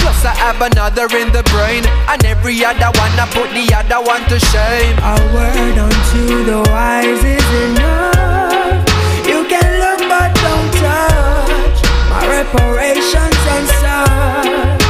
Plus 0.00 0.24
I 0.24 0.34
have 0.34 0.60
another 0.60 1.06
in 1.16 1.32
the 1.32 1.42
brain. 1.54 1.84
And 2.08 2.24
every 2.24 2.64
other 2.64 2.90
one 2.98 3.12
I 3.18 3.26
put 3.30 3.50
the 3.52 3.66
other 3.74 4.00
one 4.04 4.22
to 4.30 4.38
shame. 4.38 4.96
A 5.02 5.14
word 5.34 5.78
unto 5.78 6.44
the 6.44 6.60
wise 6.70 7.22
is 7.24 7.48
enough. 7.66 8.82
You 9.26 9.44
can 9.46 9.68
look 9.82 10.00
but 10.08 10.30
don't 10.44 10.70
touch. 10.82 11.78
My 12.10 12.22
reparations 12.38 13.40
and 13.54 13.66
such. 13.82 14.82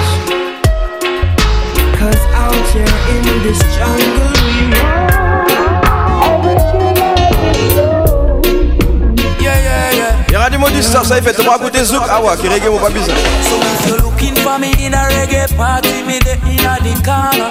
Cause 1.98 2.22
out 2.44 2.66
here 2.74 2.96
in 3.14 3.24
this 3.42 3.60
jungle 3.76 4.57
y 11.16 11.22
fait, 11.22 11.34
tu 11.34 11.42
vas 11.42 11.56
écouter 11.56 11.84
Zouk. 11.84 12.02
Ah 12.10 12.20
ouais, 12.20 12.36
qui 12.40 12.48
reggae, 12.48 12.68
mon 12.70 12.78
pas 12.78 12.90
bizarre. 12.90 13.16
So 13.42 13.56
if 13.56 13.86
you're 13.86 13.98
looking 14.02 14.36
for 14.36 14.58
me 14.58 14.72
in 14.84 14.94
a 14.94 15.08
reggae 15.08 15.46
party, 15.56 16.02
me 16.02 16.18
the 16.18 16.36
in 16.44 16.66
a 16.66 16.78
the 16.82 16.94
corner. 17.02 17.50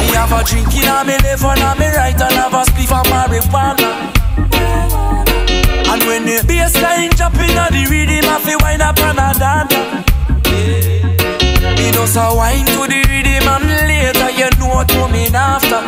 Me 0.00 0.06
have 0.14 0.32
a 0.32 0.42
drink 0.44 0.74
in 0.74 0.88
a 0.88 1.04
me 1.04 1.16
left 1.22 1.44
and 1.44 1.62
a 1.62 1.74
me 1.78 1.88
right 1.94 2.20
and 2.20 2.32
have 2.32 2.54
a 2.54 2.64
spliff 2.64 2.92
of 2.92 3.06
marijuana. 3.06 3.90
And 5.92 6.02
when 6.04 6.24
the 6.24 6.42
bassline 6.48 7.14
drop 7.16 7.34
in 7.34 7.58
a 7.58 7.68
the 7.70 7.86
rhythm, 7.90 8.28
I 8.28 8.38
feel 8.40 8.58
wind 8.62 8.82
up 8.82 8.98
and 8.98 9.18
a 9.18 9.32
dance. 9.38 9.74
Me 11.78 11.90
just 11.92 12.16
a 12.16 12.34
wine 12.34 12.66
to 12.66 12.86
the 12.88 13.00
rhythm 13.08 13.48
and 13.48 13.66
later 13.86 14.30
you 14.30 14.50
know 14.58 14.74
what 14.74 14.88
coming 14.88 15.34
after. 15.34 15.82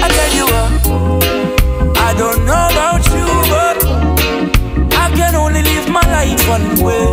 I 0.00 0.08
tell 0.08 0.32
you 0.34 0.46
what, 0.46 0.70
I 1.98 2.14
don't 2.16 2.44
know 2.46 2.68
about 2.70 3.04
you, 3.10 3.26
but 3.50 3.73
I 5.04 5.10
can 5.16 5.34
only 5.34 5.62
live 5.62 5.88
my 5.88 6.04
life 6.16 6.40
one 6.48 6.66
way. 6.84 7.04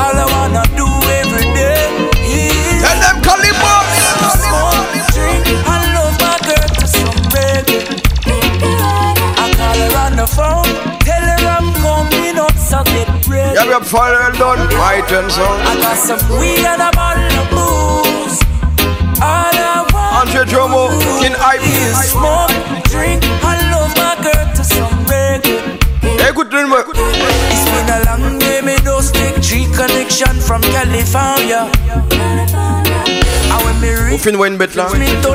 All 0.00 0.14
I 0.22 0.26
wanna 0.34 0.64
do 0.78 0.86
every 1.20 1.48
day 1.58 1.82
is 2.30 2.82
Tell 2.82 2.98
them 3.04 3.16
Kalimbo. 3.26 3.74
smoke, 4.38 4.90
drink, 5.14 5.44
and 5.72 5.84
love 5.96 6.16
my 6.24 6.36
girl 6.46 6.68
to 6.78 6.84
some 6.86 7.20
reggae. 7.34 7.82
I 9.42 9.46
call 9.58 9.78
her 9.82 9.92
on 10.04 10.12
the 10.16 10.26
phone, 10.36 10.70
tell 11.06 11.24
her 11.30 11.40
I'm 11.56 11.68
coming 11.84 12.38
up, 12.38 12.54
so 12.56 12.82
get 12.94 13.08
ready. 13.26 13.54
Yeah, 13.56 13.66
we 13.66 13.72
have 13.72 13.86
final 13.86 14.30
done. 14.38 14.60
My 14.78 15.02
turn, 15.08 15.28
son. 15.30 15.60
I 15.66 15.74
got 15.82 15.96
some 15.98 16.22
weed 16.38 16.64
and 16.64 16.82
a 16.82 16.90
bottle 16.94 17.34
of 17.42 17.46
booze. 17.50 18.38
All 19.20 19.56
I 19.74 19.84
want 19.92 20.28
Andre 20.28 20.44
Jomo, 20.46 20.86
in 21.26 21.32
hype. 21.34 21.60
smoke, 22.14 22.54
drink, 22.94 23.22
and 23.24 23.60
love 23.74 23.92
my 23.98 24.14
girl 24.22 24.46
to 24.56 24.62
some 24.64 24.94
reggae. 25.10 25.58
Écoute 26.28 26.52
le 26.52 26.66
mot. 26.66 26.76
It's 27.50 27.64
been 27.70 27.88
a 27.88 28.04
long 28.04 28.38
day, 28.38 28.60
me 28.62 28.76
those 28.84 29.10
take 29.10 29.40
G 29.40 29.66
connection 29.74 30.34
from 30.40 30.60
California. 30.62 31.68
And 33.52 33.64
when 33.64 33.80
me 33.80 33.88
Au 33.90 34.04
reach 34.04 34.20
fin, 34.20 34.30
une 34.32 34.56
bête 34.56 34.74
là. 34.74 34.86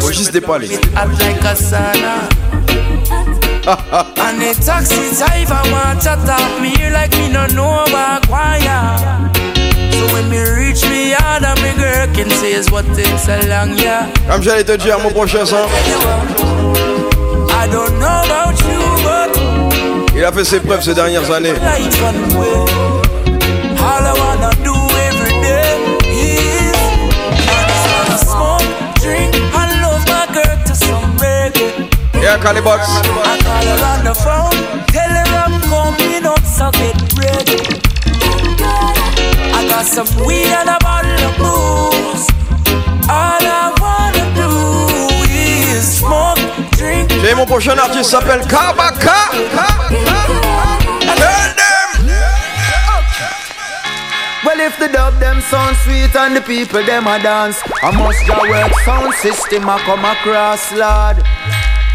Au 0.01 0.11
juste 0.11 0.31
des 0.31 0.41
palais. 0.41 0.67
hot 0.95 1.09
like 1.19 1.43
a 1.43 1.55
sauna. 1.55 2.29
and 3.67 4.39
the 4.39 4.53
taxi 4.63 5.15
driver 5.17 5.61
want 5.71 6.01
to 6.01 6.15
talk 6.25 6.61
me 6.61 6.73
like 6.91 7.11
me 7.17 7.29
no 7.29 7.47
know 7.47 7.83
about 7.85 8.27
choir. 8.27 8.97
So 9.91 10.13
when 10.13 10.29
me 10.29 10.39
reach 10.39 10.83
me 10.89 11.11
yard 11.11 11.43
and 11.43 11.61
me 11.61 11.73
girl 11.73 12.07
can 12.13 12.29
say 12.29 12.53
is 12.53 12.69
what 12.71 12.85
takes 12.95 13.27
a 13.27 13.47
long 13.47 13.75
yeah. 13.77 14.07
Comme 14.29 14.43
j'allais 14.43 14.63
te 14.63 14.77
dire, 14.77 14.99
mon 14.99 15.09
prochain 15.11 15.45
son. 15.45 15.67
I 17.49 17.67
don't 17.71 17.97
know 17.99 18.21
about 18.23 18.59
you, 18.61 18.79
but 19.03 19.54
Il 20.15 20.23
a 20.23 20.31
fait 20.31 20.45
ses 20.45 20.59
preuves 20.59 20.81
ces 20.81 20.93
dernières 20.93 21.29
années. 21.31 21.53
life 21.53 22.01
one 22.01 22.39
way. 22.39 22.65
All 23.79 24.03
I 24.03 24.13
wanna 24.17 24.51
do 24.63 24.73
every 25.09 25.35
day 25.41 25.75
is 26.09 26.73
I 27.47 27.61
just 27.67 27.85
wanna 27.93 28.17
smoke, 28.17 28.67
drink, 29.01 29.35
and 29.35 29.71
love 29.81 30.03
my 30.07 30.25
girl 30.33 30.57
to 30.67 30.73
some 30.73 31.17
reggae. 31.17 31.89
Yeah, 32.21 32.37
Calibox. 32.37 32.87
I 32.87 33.37
call 33.43 33.65
her 33.65 33.79
on 33.91 34.03
the 34.05 34.15
phone, 34.15 34.57
tell 34.87 35.09
her 35.09 35.27
I'm 35.43 35.55
coming 35.69 36.25
up, 36.25 36.43
so 36.45 36.71
get 36.71 36.95
ready. 37.19 37.59
I 39.53 39.67
got 39.69 39.85
some 39.85 40.07
weed 40.25 40.47
and 40.47 40.69
a 40.69 40.77
bottle 40.79 41.11
of 41.27 41.35
booze. 41.37 42.27
All 43.09 43.43
I 43.43 43.73
wanna 43.83 44.25
do 44.33 44.49
is 45.29 45.99
smoke, 45.99 46.34
drink. 46.34 46.34
Et 47.27 47.33
mon 47.33 47.45
prochain 47.45 47.77
artiste 47.77 48.11
s'appelle 48.11 48.45
Kabaka. 48.45 49.31
Well, 54.45 54.59
if 54.59 54.77
the 54.77 54.89
dub 54.89 55.17
them 55.19 55.41
sound 55.41 55.75
sweet 55.77 56.15
and 56.15 56.35
the 56.35 56.41
people 56.41 56.83
them 56.83 57.07
a 57.07 57.17
dance, 57.19 57.63
I 57.81 57.89
must 57.97 58.27
ja 58.27 58.37
work 58.47 58.71
sound 58.85 59.11
system 59.15 59.67
a 59.67 59.79
come 59.79 60.05
across, 60.05 60.71
lad. 60.73 61.23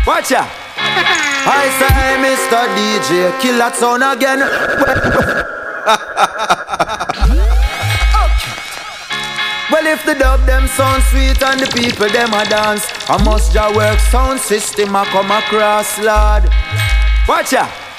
Watch 0.04 0.32
ya. 0.32 0.44
I 0.76 1.68
say, 1.78 2.16
Mr. 2.18 2.66
DJ, 2.74 3.30
kill 3.40 3.58
that 3.58 3.76
sound 3.76 4.02
again. 4.02 4.40
Well, 9.80 9.94
if 9.94 10.04
the 10.04 10.14
dub 10.14 10.44
them 10.44 10.68
sound 10.68 11.02
sweet 11.04 11.42
and 11.42 11.58
the 11.58 11.66
people 11.72 12.06
them 12.10 12.34
a 12.34 12.44
dance, 12.44 12.84
I 13.08 13.16
must 13.24 13.54
ja 13.54 13.74
work 13.74 13.98
sound 13.98 14.38
system 14.38 14.94
a 14.94 15.06
come 15.06 15.30
across, 15.30 15.96
Lord. 15.96 16.52
Watch 17.26 17.56
ya. 17.56 17.64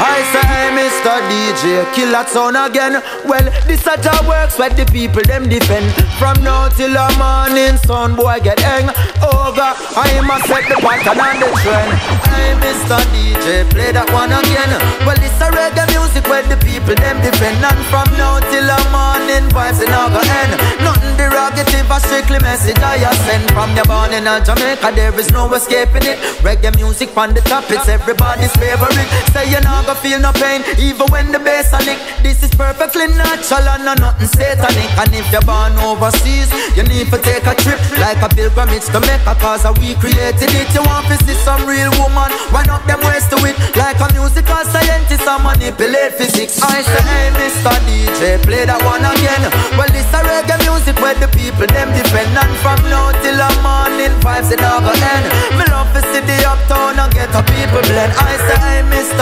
I 0.00 0.24
say, 0.32 0.72
Mr. 0.72 1.20
DJ, 1.28 1.84
kill 1.92 2.12
that 2.12 2.30
sound 2.30 2.56
again. 2.56 3.04
Well, 3.28 3.44
this 3.68 3.84
a 3.86 4.00
job 4.00 4.24
works 4.26 4.58
where 4.58 4.70
the 4.70 4.86
people 4.86 5.20
them 5.28 5.50
defend. 5.50 5.92
From 6.22 6.38
now 6.44 6.68
till 6.68 6.94
the 6.94 7.02
morning, 7.18 7.74
sun, 7.82 8.14
boy 8.14 8.38
get 8.38 8.60
hang 8.60 8.86
over. 9.26 9.74
I 9.98 10.22
must 10.22 10.46
set 10.46 10.70
the 10.70 10.78
pattern 10.78 11.18
and 11.18 11.42
the 11.42 11.50
trend. 11.50 11.98
Hey, 12.30 12.54
Mr. 12.62 13.02
DJ, 13.10 13.66
play 13.74 13.90
that 13.90 14.06
one 14.14 14.30
again. 14.30 14.70
Well, 15.02 15.18
it's 15.18 15.34
a 15.42 15.50
reggae 15.50 15.82
music 15.90 16.22
where 16.30 16.46
the 16.46 16.54
people 16.62 16.94
them 16.94 17.18
defend. 17.26 17.58
And 17.58 17.82
from 17.90 18.06
now 18.14 18.38
till 18.54 18.62
the 18.62 18.78
morning, 18.94 19.50
vibes 19.50 19.82
in 19.82 19.90
go 19.90 20.22
end. 20.22 20.54
Nothing 20.86 21.10
derogative, 21.18 21.90
a 21.90 21.98
strictly 21.98 22.38
message 22.38 22.78
I 22.78 23.02
send. 23.26 23.50
From 23.50 23.74
your 23.74 23.90
born 23.90 24.14
in 24.14 24.30
Jamaica, 24.46 24.94
there 24.94 25.10
is 25.18 25.26
no 25.34 25.50
escaping 25.50 26.06
it. 26.06 26.22
Reggae 26.46 26.70
music 26.78 27.10
on 27.18 27.34
the 27.34 27.42
top, 27.42 27.66
it's 27.66 27.90
everybody's 27.90 28.54
favorite. 28.62 29.10
Say 29.34 29.50
you're 29.50 29.66
not 29.66 29.90
go 29.90 29.98
feel 29.98 30.22
no 30.22 30.30
pain, 30.38 30.62
even 30.78 31.10
when 31.10 31.34
the 31.34 31.42
bass 31.42 31.74
a 31.74 31.82
lick. 31.82 31.98
This 32.22 32.46
is 32.46 32.54
perfectly 32.54 33.10
natural 33.10 33.66
and 33.74 33.84
no 33.90 33.94
nothing 33.98 34.30
satanic. 34.30 34.86
And 35.02 35.10
if 35.18 35.26
you're 35.34 35.42
born 35.42 35.74
overseas, 36.12 36.50
you 36.76 36.82
need 36.84 37.08
to 37.08 37.18
take 37.18 37.44
a 37.46 37.54
trip 37.56 37.80
like 37.98 38.20
a 38.20 38.28
pilgrimage 38.28 38.86
to 38.92 39.00
make 39.00 39.22
Mecca, 39.24 39.34
cause 39.40 39.64
we 39.80 39.94
created 39.96 40.50
it. 40.52 40.68
You 40.74 40.82
want 40.84 41.06
to 41.08 41.16
see 41.24 41.36
some 41.44 41.64
real 41.64 41.90
woman, 42.00 42.30
why 42.52 42.64
not 42.64 42.86
them 42.86 43.00
ways 43.00 43.26
to 43.28 43.36
it? 43.44 43.56
Like 43.76 44.00
a 44.00 44.08
musical 44.12 44.62
scientist, 44.68 45.24
I 45.26 45.40
manipulate 45.40 46.14
physics. 46.14 46.60
I 46.62 46.82
say, 46.82 47.02
hey, 47.02 47.28
Mr. 47.36 47.72
DJ, 47.86 48.42
play 48.42 48.64
that 48.64 48.80
one 48.84 49.04
again. 49.04 49.42
Well, 49.76 49.88
this 49.92 50.08
a 50.12 50.20
reggae 50.24 50.58
music 50.64 50.96
where 51.00 51.16
the 51.16 51.28
people 51.32 51.68
them 51.68 51.88
depend 51.92 52.36
on 52.36 52.50
from 52.60 52.80
now 52.88 53.12
till 53.20 53.36
the 53.36 53.50
morning 53.64 54.12
vibes 54.20 54.52
it 54.52 54.60
go 54.60 54.92
end. 54.92 55.24
Me 55.56 55.64
love 55.68 55.88
to 55.92 56.00
see 56.12 56.22
the 56.24 56.36
uptown 56.48 56.71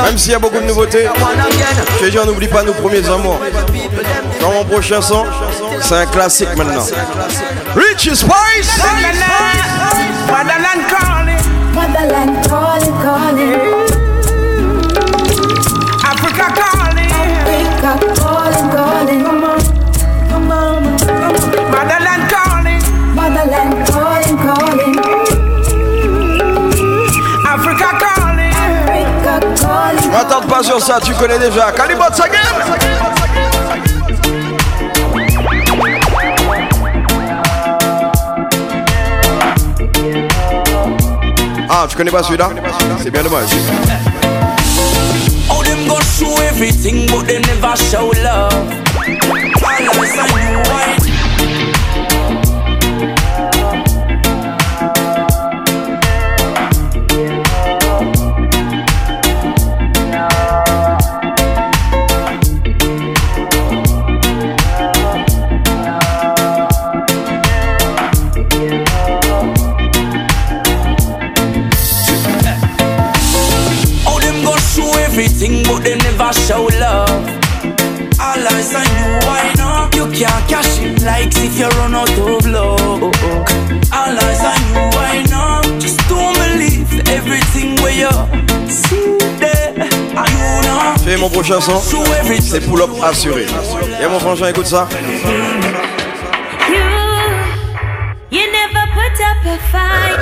Même 0.04 0.18
s'il 0.18 0.32
y 0.32 0.34
a 0.34 0.38
beaucoup 0.38 0.58
de 0.60 0.66
nouveautés, 0.66 1.06
je 2.00 2.06
te 2.06 2.10
dis, 2.10 2.18
on 2.18 2.26
n'oublie 2.26 2.48
pas 2.48 2.62
nos 2.62 2.72
premiers 2.72 3.06
amours. 3.08 3.40
Dans 4.40 4.52
mon 4.52 4.64
prochain 4.64 5.00
son, 5.00 5.26
c'est 5.80 5.96
un 5.96 6.06
classique 6.06 6.54
maintenant. 6.56 6.86
Richie 7.76 8.16
Spice! 8.16 8.80
Motherland 10.26 10.86
calling, 10.88 11.38
Motherland 11.74 12.48
calling, 12.48 12.94
calling. 13.02 13.79
M'attarde 30.30 30.48
pas 30.48 30.62
sur 30.62 30.80
ça, 30.80 31.00
tu 31.02 31.12
connais 31.14 31.40
déjà. 31.40 31.72
Calibots 31.72 32.22
again! 32.22 32.38
Ah, 41.68 41.84
tu 41.88 41.96
connais 41.96 42.12
pas 42.12 42.22
celui-là? 42.22 42.50
C'est 43.02 43.10
bien 43.10 43.24
dommage. 43.24 43.48
Oh, 45.50 45.64
them 45.64 45.88
go 45.88 45.98
show 46.16 46.40
everything, 46.42 47.08
but 47.08 47.26
they 47.26 47.40
never 47.40 47.74
show 47.90 48.12
love. 48.22 48.79
Never 76.20 76.32
show 76.32 76.68
love. 76.78 77.26
All 78.20 78.46
eyes 78.52 78.74
on 78.74 78.84
you, 78.96 79.18
why 79.26 79.52
not? 79.56 79.94
You 79.94 80.04
can't 80.12 80.48
cash 80.48 80.78
it 80.80 81.02
likes 81.02 81.36
if 81.38 81.58
you 81.58 81.68
run 81.78 81.94
out 81.94 82.10
of 82.10 82.46
love. 82.46 83.02
All 83.92 84.18
eyes 84.24 84.44
on 84.50 84.60
you, 84.68 84.80
why 84.96 85.22
not? 85.30 85.64
Just 85.80 85.98
don't 86.08 86.34
believe 86.36 87.08
everything 87.08 87.76
where 87.82 87.96
you 88.02 88.12
see 88.68 89.18
there. 89.38 89.72
mon 91.18 91.30
prochain 91.30 91.60
son, 91.60 91.80
c'est 92.40 92.60
pull 92.68 92.82
up 92.82 92.90
assuré. 93.02 93.46
Et 94.02 94.06
mon 94.08 94.20
frangin, 94.20 94.48
écoute 94.48 94.66
ça. 94.66 94.88
You, 98.30 98.46
never 98.52 98.86
put 98.94 99.20
up 99.28 99.44
a 99.44 99.58
fight, 99.72 100.20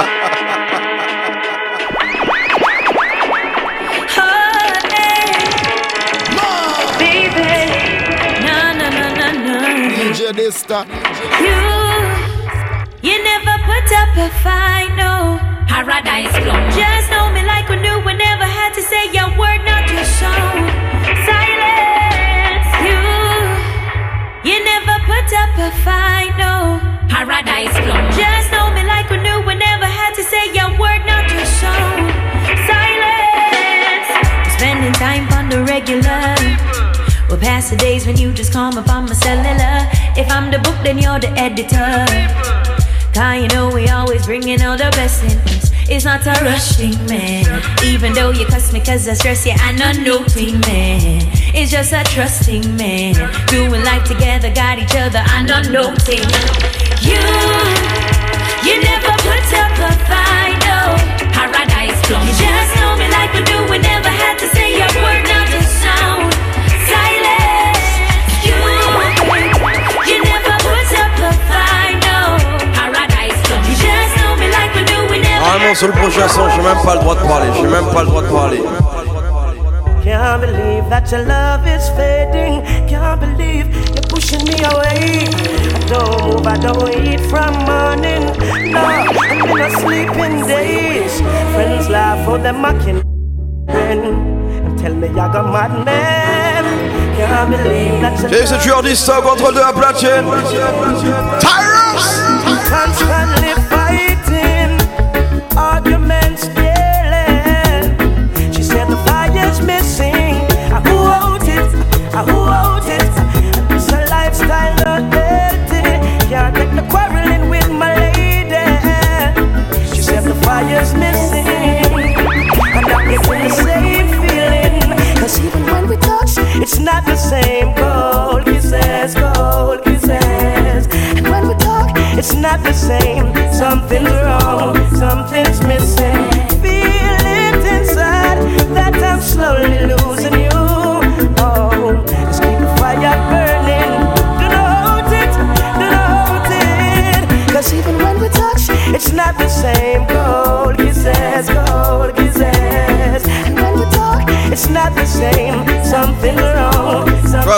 You, 10.46 11.58
you 13.02 13.18
never 13.18 13.54
put 13.66 13.90
up 13.98 14.14
a 14.14 14.30
fight, 14.46 14.94
no. 14.94 15.42
Paradise 15.66 16.30
Club. 16.38 16.70
Just 16.70 17.10
know 17.10 17.32
me 17.34 17.42
like 17.42 17.68
we 17.68 17.74
knew 17.82 17.98
we 18.06 18.14
never 18.14 18.44
had 18.44 18.72
to 18.74 18.82
say 18.82 19.10
your 19.10 19.26
word, 19.34 19.58
not 19.66 19.90
your 19.90 20.04
song. 20.06 20.70
Silence, 21.26 22.70
you. 22.86 23.02
You 24.46 24.62
never 24.62 24.94
put 25.10 25.26
up 25.34 25.50
a 25.66 25.70
fight, 25.82 26.30
no. 26.38 26.78
Paradise 27.10 27.74
Club. 27.82 28.06
Just 28.14 28.52
know 28.52 28.70
me 28.70 28.86
like 28.86 29.10
we 29.10 29.16
knew 29.18 29.42
we 29.42 29.56
never 29.56 29.86
had 29.86 30.14
to 30.14 30.22
say 30.22 30.46
your 30.54 30.70
word, 30.78 31.02
not 31.10 31.26
your 31.26 31.46
song. 31.58 32.06
Silence. 32.70 34.08
Spending 34.54 34.92
time 34.92 35.26
on 35.34 35.48
the 35.48 35.64
regular. 35.64 36.36
We'll 37.28 37.40
pass 37.40 37.70
the 37.70 37.76
days 37.76 38.06
when 38.06 38.16
you 38.16 38.32
just 38.32 38.52
call 38.52 38.70
me 38.70 38.78
on 38.78 39.06
my 39.06 39.12
cellular. 39.12 39.90
If 40.18 40.30
I'm 40.32 40.50
the 40.50 40.58
book, 40.58 40.76
then 40.82 40.96
you're 40.96 41.20
the 41.20 41.28
editor. 41.36 41.76
Cause 43.12 43.42
you 43.42 43.48
know 43.48 43.68
we 43.68 43.88
always 43.88 44.24
bringing 44.24 44.62
all 44.62 44.76
the 44.76 44.88
best 44.96 45.22
in 45.24 45.36
us. 45.52 45.70
It's 45.88 46.04
not 46.06 46.26
a 46.26 46.32
rushing 46.42 46.96
man. 47.04 47.44
Even 47.84 48.14
though 48.14 48.30
you 48.30 48.46
cuss 48.46 48.72
me 48.72 48.80
cause 48.80 49.06
I 49.08 49.12
stress 49.12 49.44
you, 49.44 49.52
I 49.52 49.72
know 49.72 49.92
nothing 49.92 50.60
man. 50.60 51.20
It's 51.52 51.70
just 51.70 51.92
a 51.92 52.02
trusting 52.04 52.64
man. 52.76 53.12
Doing 53.48 53.84
life 53.84 54.04
together, 54.04 54.48
got 54.54 54.78
each 54.78 54.96
other, 54.96 55.20
I 55.20 55.42
know 55.44 55.60
nothing. 55.68 56.24
You, 57.04 57.20
you 58.64 58.80
never 58.80 59.12
put 59.20 59.46
up 59.52 59.76
a 59.84 59.92
fight, 60.08 60.56
no. 60.64 60.96
Paradise 61.36 62.00
Club. 62.08 62.24
You 62.24 62.32
just 62.40 62.72
know 62.80 62.96
me 62.96 63.06
like 63.12 63.32
we 63.36 63.44
do, 63.44 63.58
we 63.70 63.78
never 63.78 64.08
had 64.08 64.38
to 64.40 64.48
say 64.48 64.80
a 64.80 64.88
word, 64.96 65.28
not 65.28 65.35
sur 75.74 75.88
le 75.88 75.94
prochain 75.94 76.28
son, 76.28 76.48
j'ai 76.50 76.62
même 76.62 76.82
pas 76.84 76.94
le 76.94 77.00
droit 77.00 77.14
de 77.14 77.20
parler. 77.20 77.48
J'ai 77.54 77.66
même 77.66 77.86
pas 77.92 78.02
le 78.02 78.06
droit 78.06 78.22
de 78.22 78.28
parler. 78.28 78.62
Can't 80.04 80.40
believe 80.40 80.88
that 80.88 81.10
your 81.10 81.24
love 81.26 81.66
is 81.66 81.88
fading. 81.96 82.62
Can't 82.86 83.20
believe 83.20 83.66
you're 83.94 84.06
pushing 84.08 84.44
me 84.44 84.54
away. 84.62 85.26
I 85.26 85.78
don't 85.88 86.22
move, 86.22 86.46
I 86.46 86.56
don't 86.58 86.88
eat 86.94 87.20
from 87.28 87.52
morning. 87.66 88.30
No, 88.70 88.80
I'm 88.80 89.50
in 89.50 89.60
a 89.60 89.70
sleeping 89.80 90.46
days. 90.46 91.20
Friends 91.54 91.88
laugh, 91.88 92.28
oh, 92.28 92.38
them 92.38 92.62
mocking. 92.62 93.02
And 93.68 94.78
tell 94.78 94.94
me 94.94 95.08
I 95.08 95.32
got 95.32 95.52
mad 95.52 95.84
man. 95.84 96.64
Can't 97.16 97.50
believe 97.50 98.00
that 98.02 98.20
your 98.20 98.30
J'ai 98.30 98.46
ce 98.46 98.54
tueur 98.62 98.82
distant 98.82 99.20
contrôle 99.22 99.54
de 99.54 99.60
la 99.60 99.72
platine. 99.72 100.24
Tyrus! 101.40 102.22
Constantly 102.68 103.65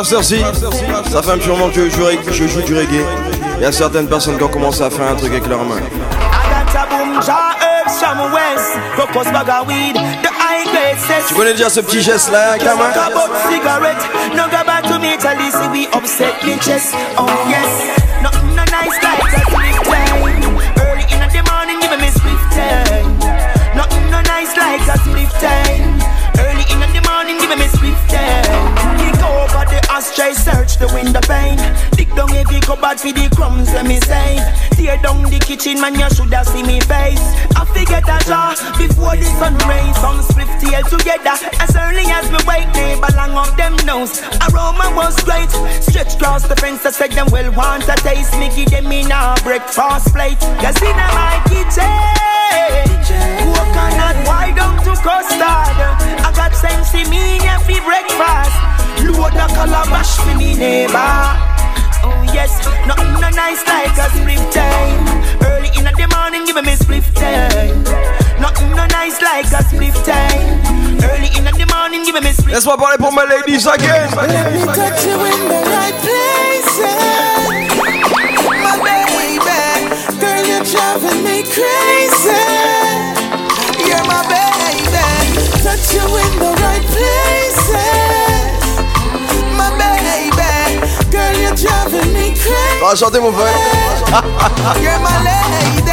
Ça 0.08 0.22
fait 0.22 1.32
un 1.32 1.36
petit 1.36 1.50
moment 1.50 1.68
que 1.68 1.84
je 1.84 1.90
joue, 1.94 2.06
je 2.30 2.46
joue 2.46 2.62
du 2.62 2.74
reggae. 2.74 3.04
Il 3.58 3.62
y 3.62 3.66
a 3.66 3.72
certaines 3.72 4.08
personnes 4.08 4.38
qui 4.38 4.42
ont 4.42 4.48
commencé 4.48 4.80
à 4.80 4.88
faire 4.88 5.06
un 5.06 5.14
truc 5.14 5.32
avec 5.32 5.46
leurs 5.46 5.62
mains. 5.62 5.82
Tu 11.28 11.34
connais 11.34 11.52
déjà 11.52 11.68
ce 11.68 11.80
petit 11.80 12.00
geste 12.00 12.32
là. 12.32 12.56
No 12.56 12.72
search 30.88 31.02
the 31.02 31.04
window 31.04 31.20
pane. 31.20 31.58
Dig 31.92 32.08
down 32.14 32.30
every 32.32 32.60
cupboard 32.60 33.00
for 33.00 33.12
the 33.12 33.28
crumbs, 33.34 33.72
let 33.72 33.86
me 33.86 34.00
save. 34.00 34.42
Tear 34.72 34.96
down 35.02 35.22
the 35.24 35.38
kitchen, 35.38 35.80
man, 35.80 35.94
you 35.94 36.08
shoulda 36.10 36.44
see 36.44 36.62
me 36.62 36.80
face. 36.80 37.22
I 37.56 37.64
forget 37.64 38.04
a 38.08 38.18
jar 38.26 38.54
before 38.78 39.16
the 39.16 39.28
sun 39.38 39.56
rays. 39.68 39.96
Some 39.98 40.22
swift 40.22 40.60
tail 40.60 40.82
together. 40.84 41.36
As 41.60 41.74
early 41.76 42.06
as 42.08 42.30
me 42.30 42.38
wake, 42.46 42.68
neighbor 42.74 43.12
long 43.16 43.34
up 43.36 43.56
them 43.56 43.76
nose. 43.84 44.20
Aroma 44.48 44.92
was 44.94 45.16
great. 45.24 45.50
Stretch 45.82 46.14
across 46.14 46.46
the 46.46 46.56
fence, 46.56 46.84
I 46.86 46.90
said 46.90 47.12
them 47.12 47.28
well 47.30 47.50
want 47.52 47.88
a 47.88 47.96
taste. 48.02 48.38
Me 48.38 48.48
give 48.54 48.70
them 48.70 48.90
in 48.92 49.10
a 49.10 49.34
breakfast 49.42 50.12
plate. 50.14 50.40
Cause 50.62 50.80
in 50.82 50.96
my 50.96 51.36
kitchen, 51.48 51.90
coconut 53.42 54.16
why 54.26 54.52
down 54.54 54.76
to 54.84 54.92
custard. 55.02 55.42
I 55.42 56.32
got 56.34 56.54
sense 56.54 56.94
in 56.94 57.08
me 57.10 57.38
for 57.66 57.84
breakfast. 57.84 58.67
Load 59.18 59.34
the 59.34 59.46
calabash 59.50 60.16
for 60.22 60.34
me 60.38 60.54
neighbor. 60.54 60.94
Oh 62.06 62.22
yes, 62.32 62.62
nothing 62.86 63.18
no 63.20 63.28
nice 63.30 63.66
like 63.66 63.98
a 63.98 64.06
split 64.14 64.52
time. 64.54 65.02
Early 65.42 65.70
in 65.74 65.84
the 65.84 66.06
morning, 66.14 66.46
give 66.46 66.62
me 66.62 66.76
split 66.76 67.02
time. 67.18 67.82
Nothing 68.40 68.70
no 68.78 68.86
nice 68.86 69.20
like 69.20 69.50
a 69.50 69.62
split 69.66 69.94
time. 70.06 70.62
Early 71.02 71.30
in 71.34 71.44
the 71.50 71.66
morning, 71.74 72.04
give 72.04 72.14
me 72.22 72.30
split. 72.30 72.54
Laisse-moi 72.54 72.76
parler 72.76 72.98
pour 72.98 73.12
mes 73.12 73.26
ladies 73.26 73.66
again. 73.66 74.08
Let 74.14 74.52
me 74.54 74.62
touch 74.70 75.04
you 75.04 75.18
in 75.18 75.48
the 75.50 75.60
right 75.66 75.96
places, 75.98 76.78
my 78.62 78.74
baby. 78.86 79.42
Girl, 80.22 80.42
you're 80.46 80.62
driving 80.62 81.22
me 81.26 81.42
crazy. 81.42 82.38
You're 83.82 84.06
my 84.06 84.22
baby. 84.30 84.86
Touch 85.66 85.90
you 85.94 86.06
in 86.06 86.32
the 86.38 86.50
right 86.62 86.86
places, 86.86 88.07
Crazy. 91.58 92.78
Va 92.80 92.94
chanter 92.94 93.20
mon 93.20 93.32
frère. 93.32 93.50
You're 94.80 95.00
my 95.00 95.18
lady. 95.26 95.90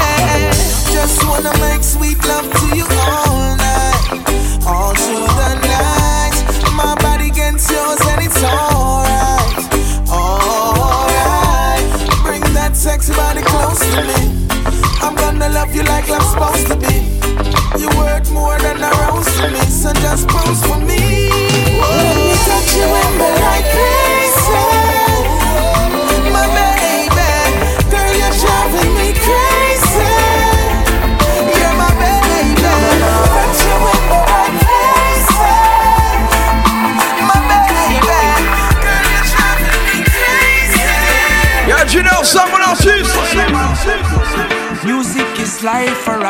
Just 0.93 1.23
wanna 1.25 1.51
make 1.57 1.83
sweet 1.83 2.23
love 2.27 2.47
to 2.53 2.75
you 2.77 2.85
all 2.85 3.55
night, 3.55 4.67
all 4.67 4.93
through 4.93 5.25
the 5.25 5.55
night. 5.65 6.35
My 6.75 6.93
body 7.01 7.29
against 7.29 7.71
yours 7.71 7.99
and 8.11 8.21
it's 8.23 8.43
alright, 8.43 9.57
alright. 10.07 11.83
Bring 12.23 12.43
that 12.53 12.75
sexy 12.75 13.13
body 13.13 13.41
close 13.41 13.79
to 13.79 14.03
me. 14.03 14.47
I'm 15.01 15.15
gonna 15.15 15.49
love 15.49 15.73
you 15.73 15.81
like 15.83 16.09
I'm 16.11 16.21
supposed 16.21 16.67
to 16.67 16.75
be. 16.75 17.09
You 17.81 17.89
worth 17.97 18.31
more 18.31 18.59
than 18.59 18.83
a 18.83 18.91
rose 19.01 19.35
to 19.37 19.49
me, 19.49 19.65
so 19.65 19.91
just 19.93 20.27
pose 20.27 20.61
for 20.67 20.77
me. 20.77 21.29
Let 21.81 22.17
me 22.17 22.35
touch 22.45 22.75
you 22.75 22.85
in 22.85 23.34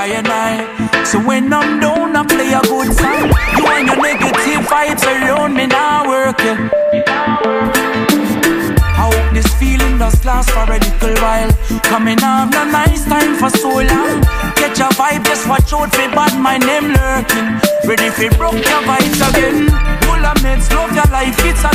and 0.07 0.27
I. 0.27 1.03
So 1.03 1.19
when 1.19 1.51
I'm 1.53 1.79
down, 1.79 2.15
I 2.15 2.25
play 2.25 2.53
a 2.53 2.61
good 2.61 2.93
song. 2.93 3.29
You 3.57 3.65
and 3.67 3.87
your 3.87 3.97
negative 4.01 4.65
vibes 4.69 5.03
around 5.03 5.53
me 5.53 5.67
now 5.67 6.07
working. 6.07 6.69
I 8.79 9.09
hope 9.09 9.33
this 9.33 9.47
feeling 9.55 9.97
does 9.97 10.23
last 10.25 10.49
for 10.51 10.63
a 10.63 10.77
little 10.77 11.15
while. 11.21 11.51
Coming 11.83 12.21
up, 12.21 12.51
no 12.51 12.65
nice 12.65 13.05
time 13.05 13.35
for 13.35 13.49
so 13.49 13.69
long. 13.69 14.21
Catch 14.55 14.79
a 14.79 14.89
vibe, 14.93 15.25
just 15.25 15.47
watch 15.47 15.73
out 15.73 15.91
for 15.93 16.09
bad, 16.13 16.33
my 16.39 16.57
name 16.57 16.93
lurking. 16.93 17.59
Ready 17.87 18.09
for 18.09 18.29
broke 18.37 18.61
your 18.61 18.81
vibes 18.85 19.21
again. 19.29 19.69
Full 20.05 20.25
of 20.25 20.37
meds, 20.45 20.69
love 20.73 20.93
your 20.93 21.09
life, 21.11 21.37
it's 21.45 21.63
a 21.63 21.74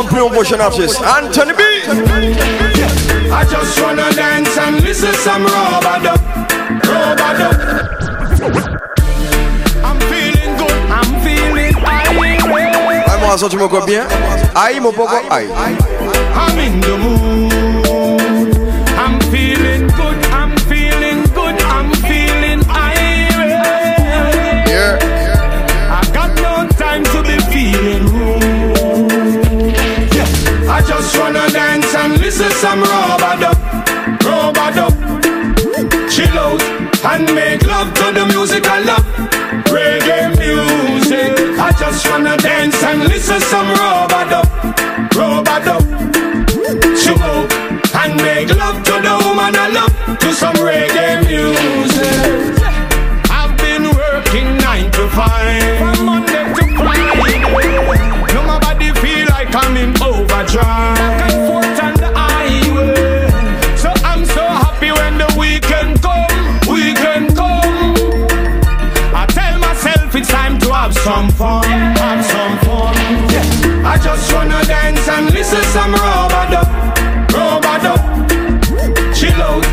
Et 0.00 0.02
on 0.02 0.06
présente 0.06 0.08
plus 0.08 0.20
mon 0.20 0.30
prochain 0.30 0.60
artiste, 0.60 1.00
Anthony 1.00 1.52
B. 1.52 1.60
I 3.32 3.44
just 3.44 3.80
wanna 3.80 4.10
dance 4.14 4.56
and 4.58 4.80
listen 4.82 5.12
some 5.14 5.44
rubber 5.44 6.14
rubber 6.88 7.50
I'm 9.84 10.00
feeling 10.00 10.56
good, 10.56 10.72
I'm 10.90 11.20
feeling 11.20 11.76
irate. 11.76 12.40
Aïe, 13.08 13.20
mon 13.20 13.48
tu 13.48 13.56
me 13.56 13.68
quoi 13.68 13.84
bien 13.86 14.06
Aïe, 14.54 14.80
mon 14.80 14.92
poco, 14.92 15.16
aïe. 15.30 15.48
I'm 16.34 16.58
in 16.58 16.80
the 16.80 16.96
mood. 16.96 17.49
Listen 32.40 32.58
some 32.58 32.82
rubber 32.82 33.36
dub, 33.40 33.58
rubber 34.24 34.70
dub. 34.72 34.94
Chill 36.10 36.38
out 36.38 36.62
and 37.04 37.34
make 37.34 37.62
love 37.66 37.92
to 37.94 38.12
the 38.16 38.24
music 38.32 38.64
I 38.66 38.80
love. 38.80 39.04
Reggae 39.68 40.30
music. 40.40 41.32
I 41.58 41.70
just 41.78 42.08
wanna 42.08 42.36
dance 42.38 42.82
and 42.82 43.04
listen 43.04 43.40
some 43.40 43.68
rubber 43.80 44.24
dub, 44.32 44.46
rubber 45.16 45.60
dub. 45.66 45.84
Chill 47.00 47.22
out 47.22 47.52
and 48.02 48.16
make 48.22 48.48
love 48.56 48.82
to 48.84 48.94
the 49.06 49.14
woman 49.24 49.54
I 49.56 49.68
love. 49.68 50.18
To 50.20 50.32
some 50.32 50.56
reggae 50.56 51.09
some 75.72 75.92
rubber 75.94 76.46
dub, 76.50 76.68
rubber 77.32 77.78
dub. 77.84 78.00
Chill 79.14 79.40
out 79.42 79.64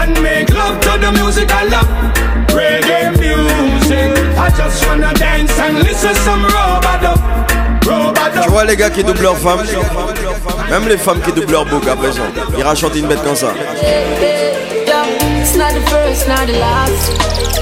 and 0.00 0.22
make 0.22 0.50
love 0.50 0.80
to 0.80 0.98
the 1.00 1.10
music 1.12 1.48
I 1.50 1.64
love. 1.64 1.88
Reggae 2.52 3.10
music. 3.18 4.12
I 4.36 4.50
just 4.56 4.86
wanna 4.86 5.12
dance 5.14 5.58
and 5.58 5.78
listen 5.78 6.14
some 6.26 6.44
rubber 6.44 6.98
dub, 7.00 7.18
rubber 7.86 8.30
Tu 8.32 8.38
dub. 8.40 8.50
vois 8.50 8.64
les 8.64 8.76
gars 8.76 8.90
qui 8.90 9.02
doublent 9.02 9.22
leurs 9.22 9.38
femmes? 9.38 9.62
Même 10.70 10.88
les 10.88 10.98
femmes 10.98 11.20
qui 11.20 11.32
doublent 11.32 11.52
leur 11.52 11.64
bouc 11.64 11.86
à 11.88 11.94
présent 11.96 12.22
Ils 12.58 12.64
rachantent 12.64 12.96
une 12.96 13.06
bête 13.06 13.22
comme 13.22 13.36
ça 13.36 13.48
Yeah, 13.82 15.04
it's 15.40 15.56
not 15.56 15.72
the 15.72 15.80
first, 15.88 16.26
not 16.28 16.46
the 16.46 16.58
last. 16.58 17.12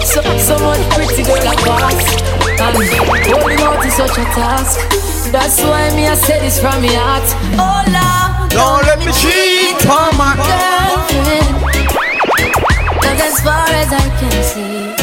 So, 0.07 0.21
so 0.39 0.59
much 0.59 0.81
pretty 0.91 1.23
girl 1.23 1.37
I 1.37 1.55
pass. 1.57 2.23
And 2.61 2.77
holding 2.77 3.61
out 3.61 3.85
is 3.85 3.95
such 3.95 4.17
a 4.19 4.25
task. 4.35 5.04
That's 5.35 5.61
why 5.63 5.91
me 5.97 6.07
I 6.07 6.15
say 6.15 6.39
this 6.39 6.61
from 6.61 6.81
my 6.81 6.95
heart. 6.95 7.27
Oh 7.59 7.83
Lord, 7.91 8.51
Don't 8.55 8.87
let 8.87 9.03
me 9.03 9.11
cheat 9.19 9.83
on 9.91 10.15
my 10.15 10.39
girlfriend. 10.39 11.59
Cause 13.03 13.19
as 13.19 13.43
far 13.43 13.67
as 13.83 13.91
I 13.91 14.07
can 14.23 14.37
see, 14.47 14.95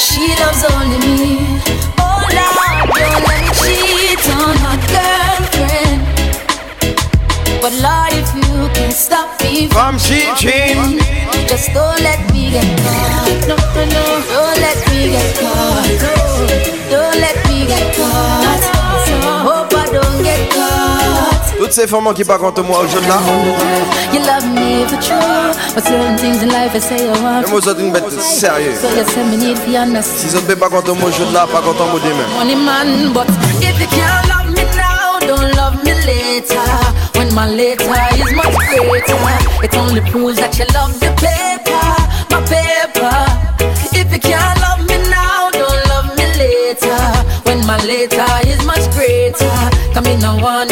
she 0.00 0.32
loves 0.40 0.64
only 0.72 0.96
me. 1.04 1.60
Oh 2.00 2.24
Lord, 2.32 2.88
don't 2.96 3.20
let 3.28 3.44
me 3.44 3.52
cheat 3.60 4.24
on 4.32 4.56
my 4.64 4.80
girlfriend. 4.88 6.00
But 7.60 7.76
Lord, 7.84 8.16
if 8.16 8.28
you 8.32 8.72
can 8.72 8.92
stop 8.92 9.28
me 9.42 9.68
From 9.68 9.98
cheating 9.98 11.04
just 11.46 11.68
don't 11.74 12.00
let 12.00 12.20
me 12.32 12.50
get 12.50 12.64
caught. 12.80 13.44
No, 13.46 13.56
no, 13.76 13.84
no. 13.92 14.04
Don't 14.32 14.56
let 14.64 14.78
me 14.88 15.12
get 15.12 15.36
caught. 15.36 15.84
No, 16.00 16.14
don't 16.88 17.20
let 17.20 17.36
me 17.46 17.66
get 17.66 17.94
caught. 17.94 18.43
Caught. 21.74 21.80
Toutes 21.80 21.82
ces 21.82 21.86
femmes 21.86 22.14
qui 22.14 22.24
pas 22.24 22.38
contre 22.38 22.62
moi 22.62 22.80
au 22.80 22.88
jeu 22.88 23.00
de 23.00 23.08
là 23.08 23.18
You 24.12 24.20
love 24.20 24.46
me 24.54 24.86
for 24.86 24.98
true, 25.00 25.74
but 25.74 25.84
certain 25.84 26.16
things 26.16 26.42
in 26.42 26.48
life 26.48 26.74
I 26.74 26.78
say 26.80 27.08
I 27.08 27.20
want. 27.22 27.46
Et 27.46 27.50
moi 27.50 27.60
ça 27.60 27.72
une 27.78 27.90
bête 27.92 28.10
sérieux 28.20 28.74
So 28.80 28.88
you 28.88 29.04
say 29.06 29.24
me 29.24 29.36
need 29.36 29.56
to 29.56 29.76
understand. 29.76 30.18
Si 30.18 30.28
ça 30.30 30.40
te 30.40 30.46
fait 30.46 30.56
pas 30.56 30.68
contre 30.68 30.94
moi 30.94 31.08
au 31.08 31.12
jeu 31.12 31.24
de 31.26 31.34
là 31.34 31.46
Pas 31.50 31.60
contre 31.60 31.84
moi 31.86 32.00
demain 32.04 32.26
Money 32.38 32.56
man, 32.56 33.12
but 33.12 33.26
if 33.60 33.80
you 33.80 33.86
can't 33.88 34.28
love 34.28 34.50
me 34.54 34.62
now, 34.76 35.18
don't 35.26 35.56
love 35.56 35.82
me 35.84 35.92
later. 36.06 36.60
When 37.16 37.34
my 37.34 37.48
later 37.48 37.84
is 38.14 38.32
much 38.34 38.54
greater, 38.54 39.16
it 39.62 39.76
only 39.76 40.00
proves 40.10 40.36
that 40.38 40.56
you 40.58 40.66
love 40.74 40.98
the 41.00 41.10
paper, 41.18 41.86
my 42.30 42.40
paper. 42.46 43.16
If 43.92 44.12
you 44.12 44.20
can't 44.20 44.60
love 44.60 44.80
me 44.86 44.96
now, 45.10 45.50
don't 45.50 45.82
love 45.88 46.06
me 46.16 46.26
later. 46.38 47.00
When 47.46 47.64
my 47.66 47.78
later 47.84 48.26
is 48.46 48.64
much 48.66 48.84
greater, 48.94 49.50
come 49.94 50.06
in 50.06 50.20
no 50.20 50.36
one 50.36 50.63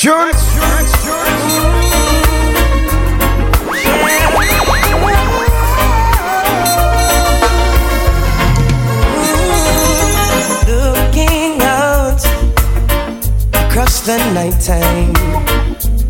tune 0.00 0.34
Looking 10.66 11.60
out 11.62 12.20
across 13.54 14.00
the 14.00 14.18
nighttime, 14.34 15.12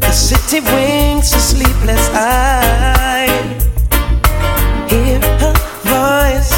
the 0.01 0.11
city 0.12 0.61
winks 0.61 1.35
a 1.35 1.41
sleepless 1.41 2.09
eye. 2.14 3.28
Hear 4.89 5.20
her 5.41 5.55
voice 5.93 6.55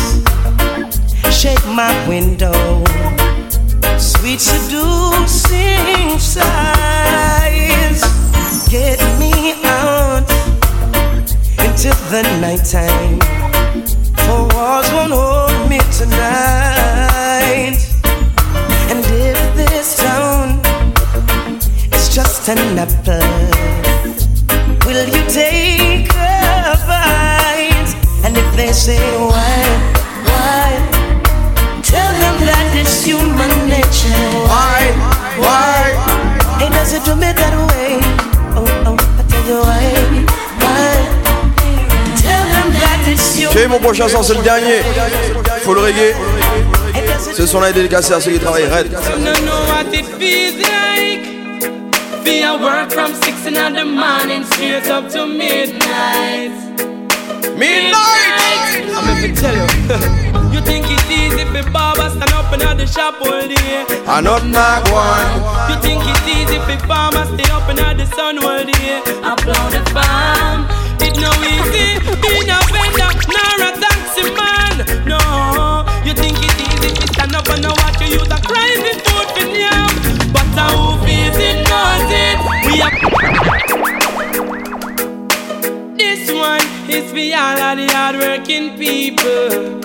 shake 1.35 1.67
my 1.67 1.93
window, 2.09 2.85
sweet 3.99 4.41
seducing 4.41 6.19
get 8.71 8.99
me 9.19 9.53
out 9.65 10.29
into 11.65 11.91
the 12.11 12.23
nighttime. 12.41 13.21
For 14.25 14.43
walls 14.55 14.91
won't 14.93 15.13
hold 15.13 15.71
me 15.71 15.79
tonight. 15.93 17.79
And 18.91 19.05
if 19.07 19.39
this 19.55 19.97
town 19.97 20.61
is 21.95 22.09
just 22.15 22.49
an 22.49 22.79
apple, 22.79 23.23
will 24.85 25.07
you 25.15 25.23
take 25.31 26.11
a 26.15 26.75
bite? 26.89 27.93
And 28.25 28.37
if 28.37 28.57
they 28.57 28.73
say 28.73 28.99
why, 29.19 29.63
why? 30.27 30.69
Tell 31.83 32.13
them 32.23 32.37
that 32.47 32.67
it's 32.75 33.05
human 33.05 33.53
nature. 33.69 34.27
Why, 34.51 34.91
why? 35.39 36.27
It 36.65 36.71
doesn't 36.71 37.05
do 37.05 37.15
me 37.15 37.33
that 37.33 37.55
way. 37.71 38.06
Ok, 43.49 43.69
mon 43.69 43.79
prochain 43.79 44.09
son, 44.09 44.23
c'est 44.23 44.35
le 44.35 44.43
dernier. 44.43 44.83
Faut 45.63 45.75
le 45.75 45.81
reggae. 45.81 46.15
Ce 47.35 47.47
son-là 47.47 47.71
est 47.71 47.73
dédicacé 47.73 48.13
à 48.13 48.21
ceux 48.21 48.33
qui 48.33 48.39
travaillent 48.39 48.67
red. 48.67 48.91
Some 48.93 49.25
don't 49.25 49.45
know 49.45 49.53
what 49.69 49.93
it 49.93 50.07
feels 50.19 50.57
like. 50.59 51.25
Be 52.25 52.43
a 52.43 52.57
work 52.57 52.93
from 52.93 53.15
six 53.15 53.47
in 53.47 53.55
the 53.55 53.85
morning 53.85 54.45
straight 54.51 54.89
up 54.91 55.09
to 55.11 55.27
midnight. 55.27 56.51
Midnight. 57.57 58.66
I'm 58.97 59.05
to 59.21 59.41
tell 59.41 59.53
you. 59.53 59.61
you 60.57 60.61
think 60.65 60.87
it's 60.89 61.05
easy 61.13 61.45
for 61.53 61.69
barber 61.71 62.09
stand 62.09 62.33
up 62.33 62.49
in 62.53 62.61
the 62.61 62.87
shop 62.87 63.21
all 63.21 63.45
day? 63.45 63.85
I 64.09 64.23
not 64.25 64.47
not 64.49 64.89
one. 64.89 65.29
You 65.69 65.77
think 65.85 66.01
it's 66.01 66.25
easy 66.25 66.57
for 66.65 66.81
farmer 66.89 67.29
stay 67.29 67.45
up 67.53 67.69
in 67.69 67.77
the 67.77 68.07
sun 68.17 68.39
all 68.41 68.65
day? 68.65 69.05
Upload 69.21 69.69
the 69.77 69.85
farm. 69.93 70.65
It 71.05 71.13
no 71.21 71.29
easy 71.45 72.01
being 72.25 72.49
a 72.49 72.57
vendor, 72.73 73.13
nor 73.37 73.69
a 73.69 73.71
taxi 73.77 74.33
man. 74.33 74.77
No, 75.05 75.21
you 76.09 76.17
think 76.17 76.41
it's 76.41 76.57
easy 76.57 76.97
to 76.97 77.07
stand 77.13 77.37
up 77.37 77.49
and 77.53 77.69
watch 77.69 78.01
you 78.01 78.17
use 78.17 78.33
a 78.33 78.39
for 78.49 78.97
food 79.05 79.29
for 79.37 79.45
yam. 79.53 79.93
But 80.33 80.49
uh, 80.57 80.73
who 80.73 81.05
feels 81.05 81.37
it 81.37 81.69
knows 81.69 82.09
it. 82.09 82.37
We 82.65 82.81
are. 82.81 83.76
This 86.27 86.35
one 86.35 86.91
is 86.91 87.07
for 87.13 87.23
all 87.39 87.59
of 87.71 87.79
the 87.79 87.87
hardworking 87.95 88.77
people. 88.77 89.79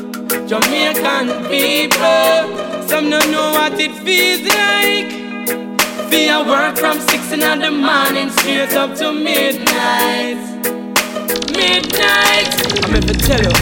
Jamaican 0.49 1.45
people, 1.45 2.87
some 2.87 3.11
don't 3.11 3.29
know 3.29 3.51
what 3.51 3.79
it 3.79 3.93
feels 4.01 4.41
like. 4.49 5.13
Be 6.09 6.29
a 6.29 6.41
work 6.41 6.77
from 6.79 6.99
six 6.99 7.31
in 7.31 7.41
the 7.41 7.69
morning 7.69 8.31
straight 8.31 8.73
up 8.73 8.97
to 8.97 9.13
midnight. 9.13 10.41
Midnight. 11.53 12.49
I'm 12.81 12.89
here 12.89 13.05
to 13.05 13.15
tell 13.21 13.41
you. 13.45 13.53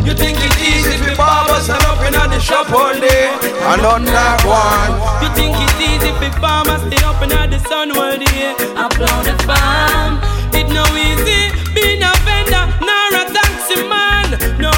you 0.08 0.14
think 0.16 0.38
it's 0.40 0.60
easy 0.64 0.96
for 1.04 1.14
barbers 1.14 1.64
stand 1.64 1.84
up 1.84 2.00
in 2.06 2.14
the 2.14 2.40
shop 2.40 2.72
all 2.72 2.98
day? 2.98 3.28
I 3.68 3.76
not 3.76 4.00
not 4.00 4.40
one. 4.48 4.96
You 5.20 5.28
think 5.36 5.52
it's 5.60 5.76
easy 5.76 6.12
for 6.16 6.40
farmers 6.40 6.80
stay 6.88 7.04
up 7.04 7.20
in 7.20 7.28
the 7.28 7.58
sun 7.68 7.90
all 7.90 8.16
day? 8.16 8.54
Upload 8.80 9.24
the 9.28 9.36
farm. 9.44 10.37
It 10.78 10.86
no 10.86 10.96
easy 10.96 11.50
being 11.74 12.02
a 12.04 12.12
vendor, 12.22 12.64
nor 12.86 13.10
a 13.18 13.24
taxi 13.34 13.82
man. 13.82 14.30
No, 14.62 14.70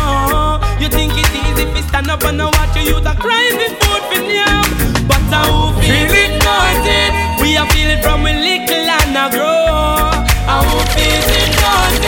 you 0.80 0.88
think 0.88 1.12
it's 1.12 1.28
easy 1.28 1.66
for 1.68 1.82
stand 1.88 2.08
up 2.08 2.24
and 2.24 2.40
watch 2.40 2.74
you 2.74 2.96
use 2.96 3.04
a 3.04 3.14
for 3.20 3.68
food 3.76 4.02
for 4.08 4.22
yam. 4.24 4.64
But 5.06 5.20
uh, 5.28 5.44
who 5.44 5.76
feel 5.76 6.08
it 6.08 6.40
it. 6.88 7.12
We 7.42 7.58
are 7.58 7.68
feel 7.68 7.90
it 7.90 8.02
from 8.02 8.22
we 8.22 8.32
little 8.32 8.88
and 8.96 9.12
a 9.12 9.28
grow. 9.28 10.24
And 10.48 10.64
who 10.72 10.80
feels 10.96 11.28
it 11.36 11.52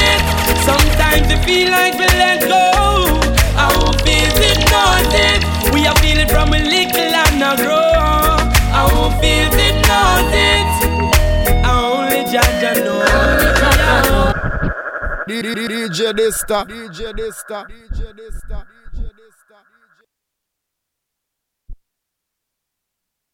it. 0.09 0.21
Sometimes 0.65 1.29
we 1.29 1.37
feel 1.45 1.71
like 1.71 1.93
we 1.93 2.07
let 2.17 2.41
go. 2.49 3.21
And 3.61 3.73
who 3.77 3.93
feels 4.09 4.39
it 4.41 4.65
it. 5.13 5.41
We 5.75 5.87
are 5.87 5.97
feel 5.97 6.19
it 6.19 6.31
from 6.31 6.49
we 6.49 6.61
little 6.61 7.15
and 7.15 7.43
a 7.43 7.63
grow. 7.63 7.82
DJ 15.41 16.13
Dysta, 16.13 16.65
DJ 16.67 17.13
Dysta, 17.15 17.65
DJ 17.67 18.13
Dysta. 18.13 18.67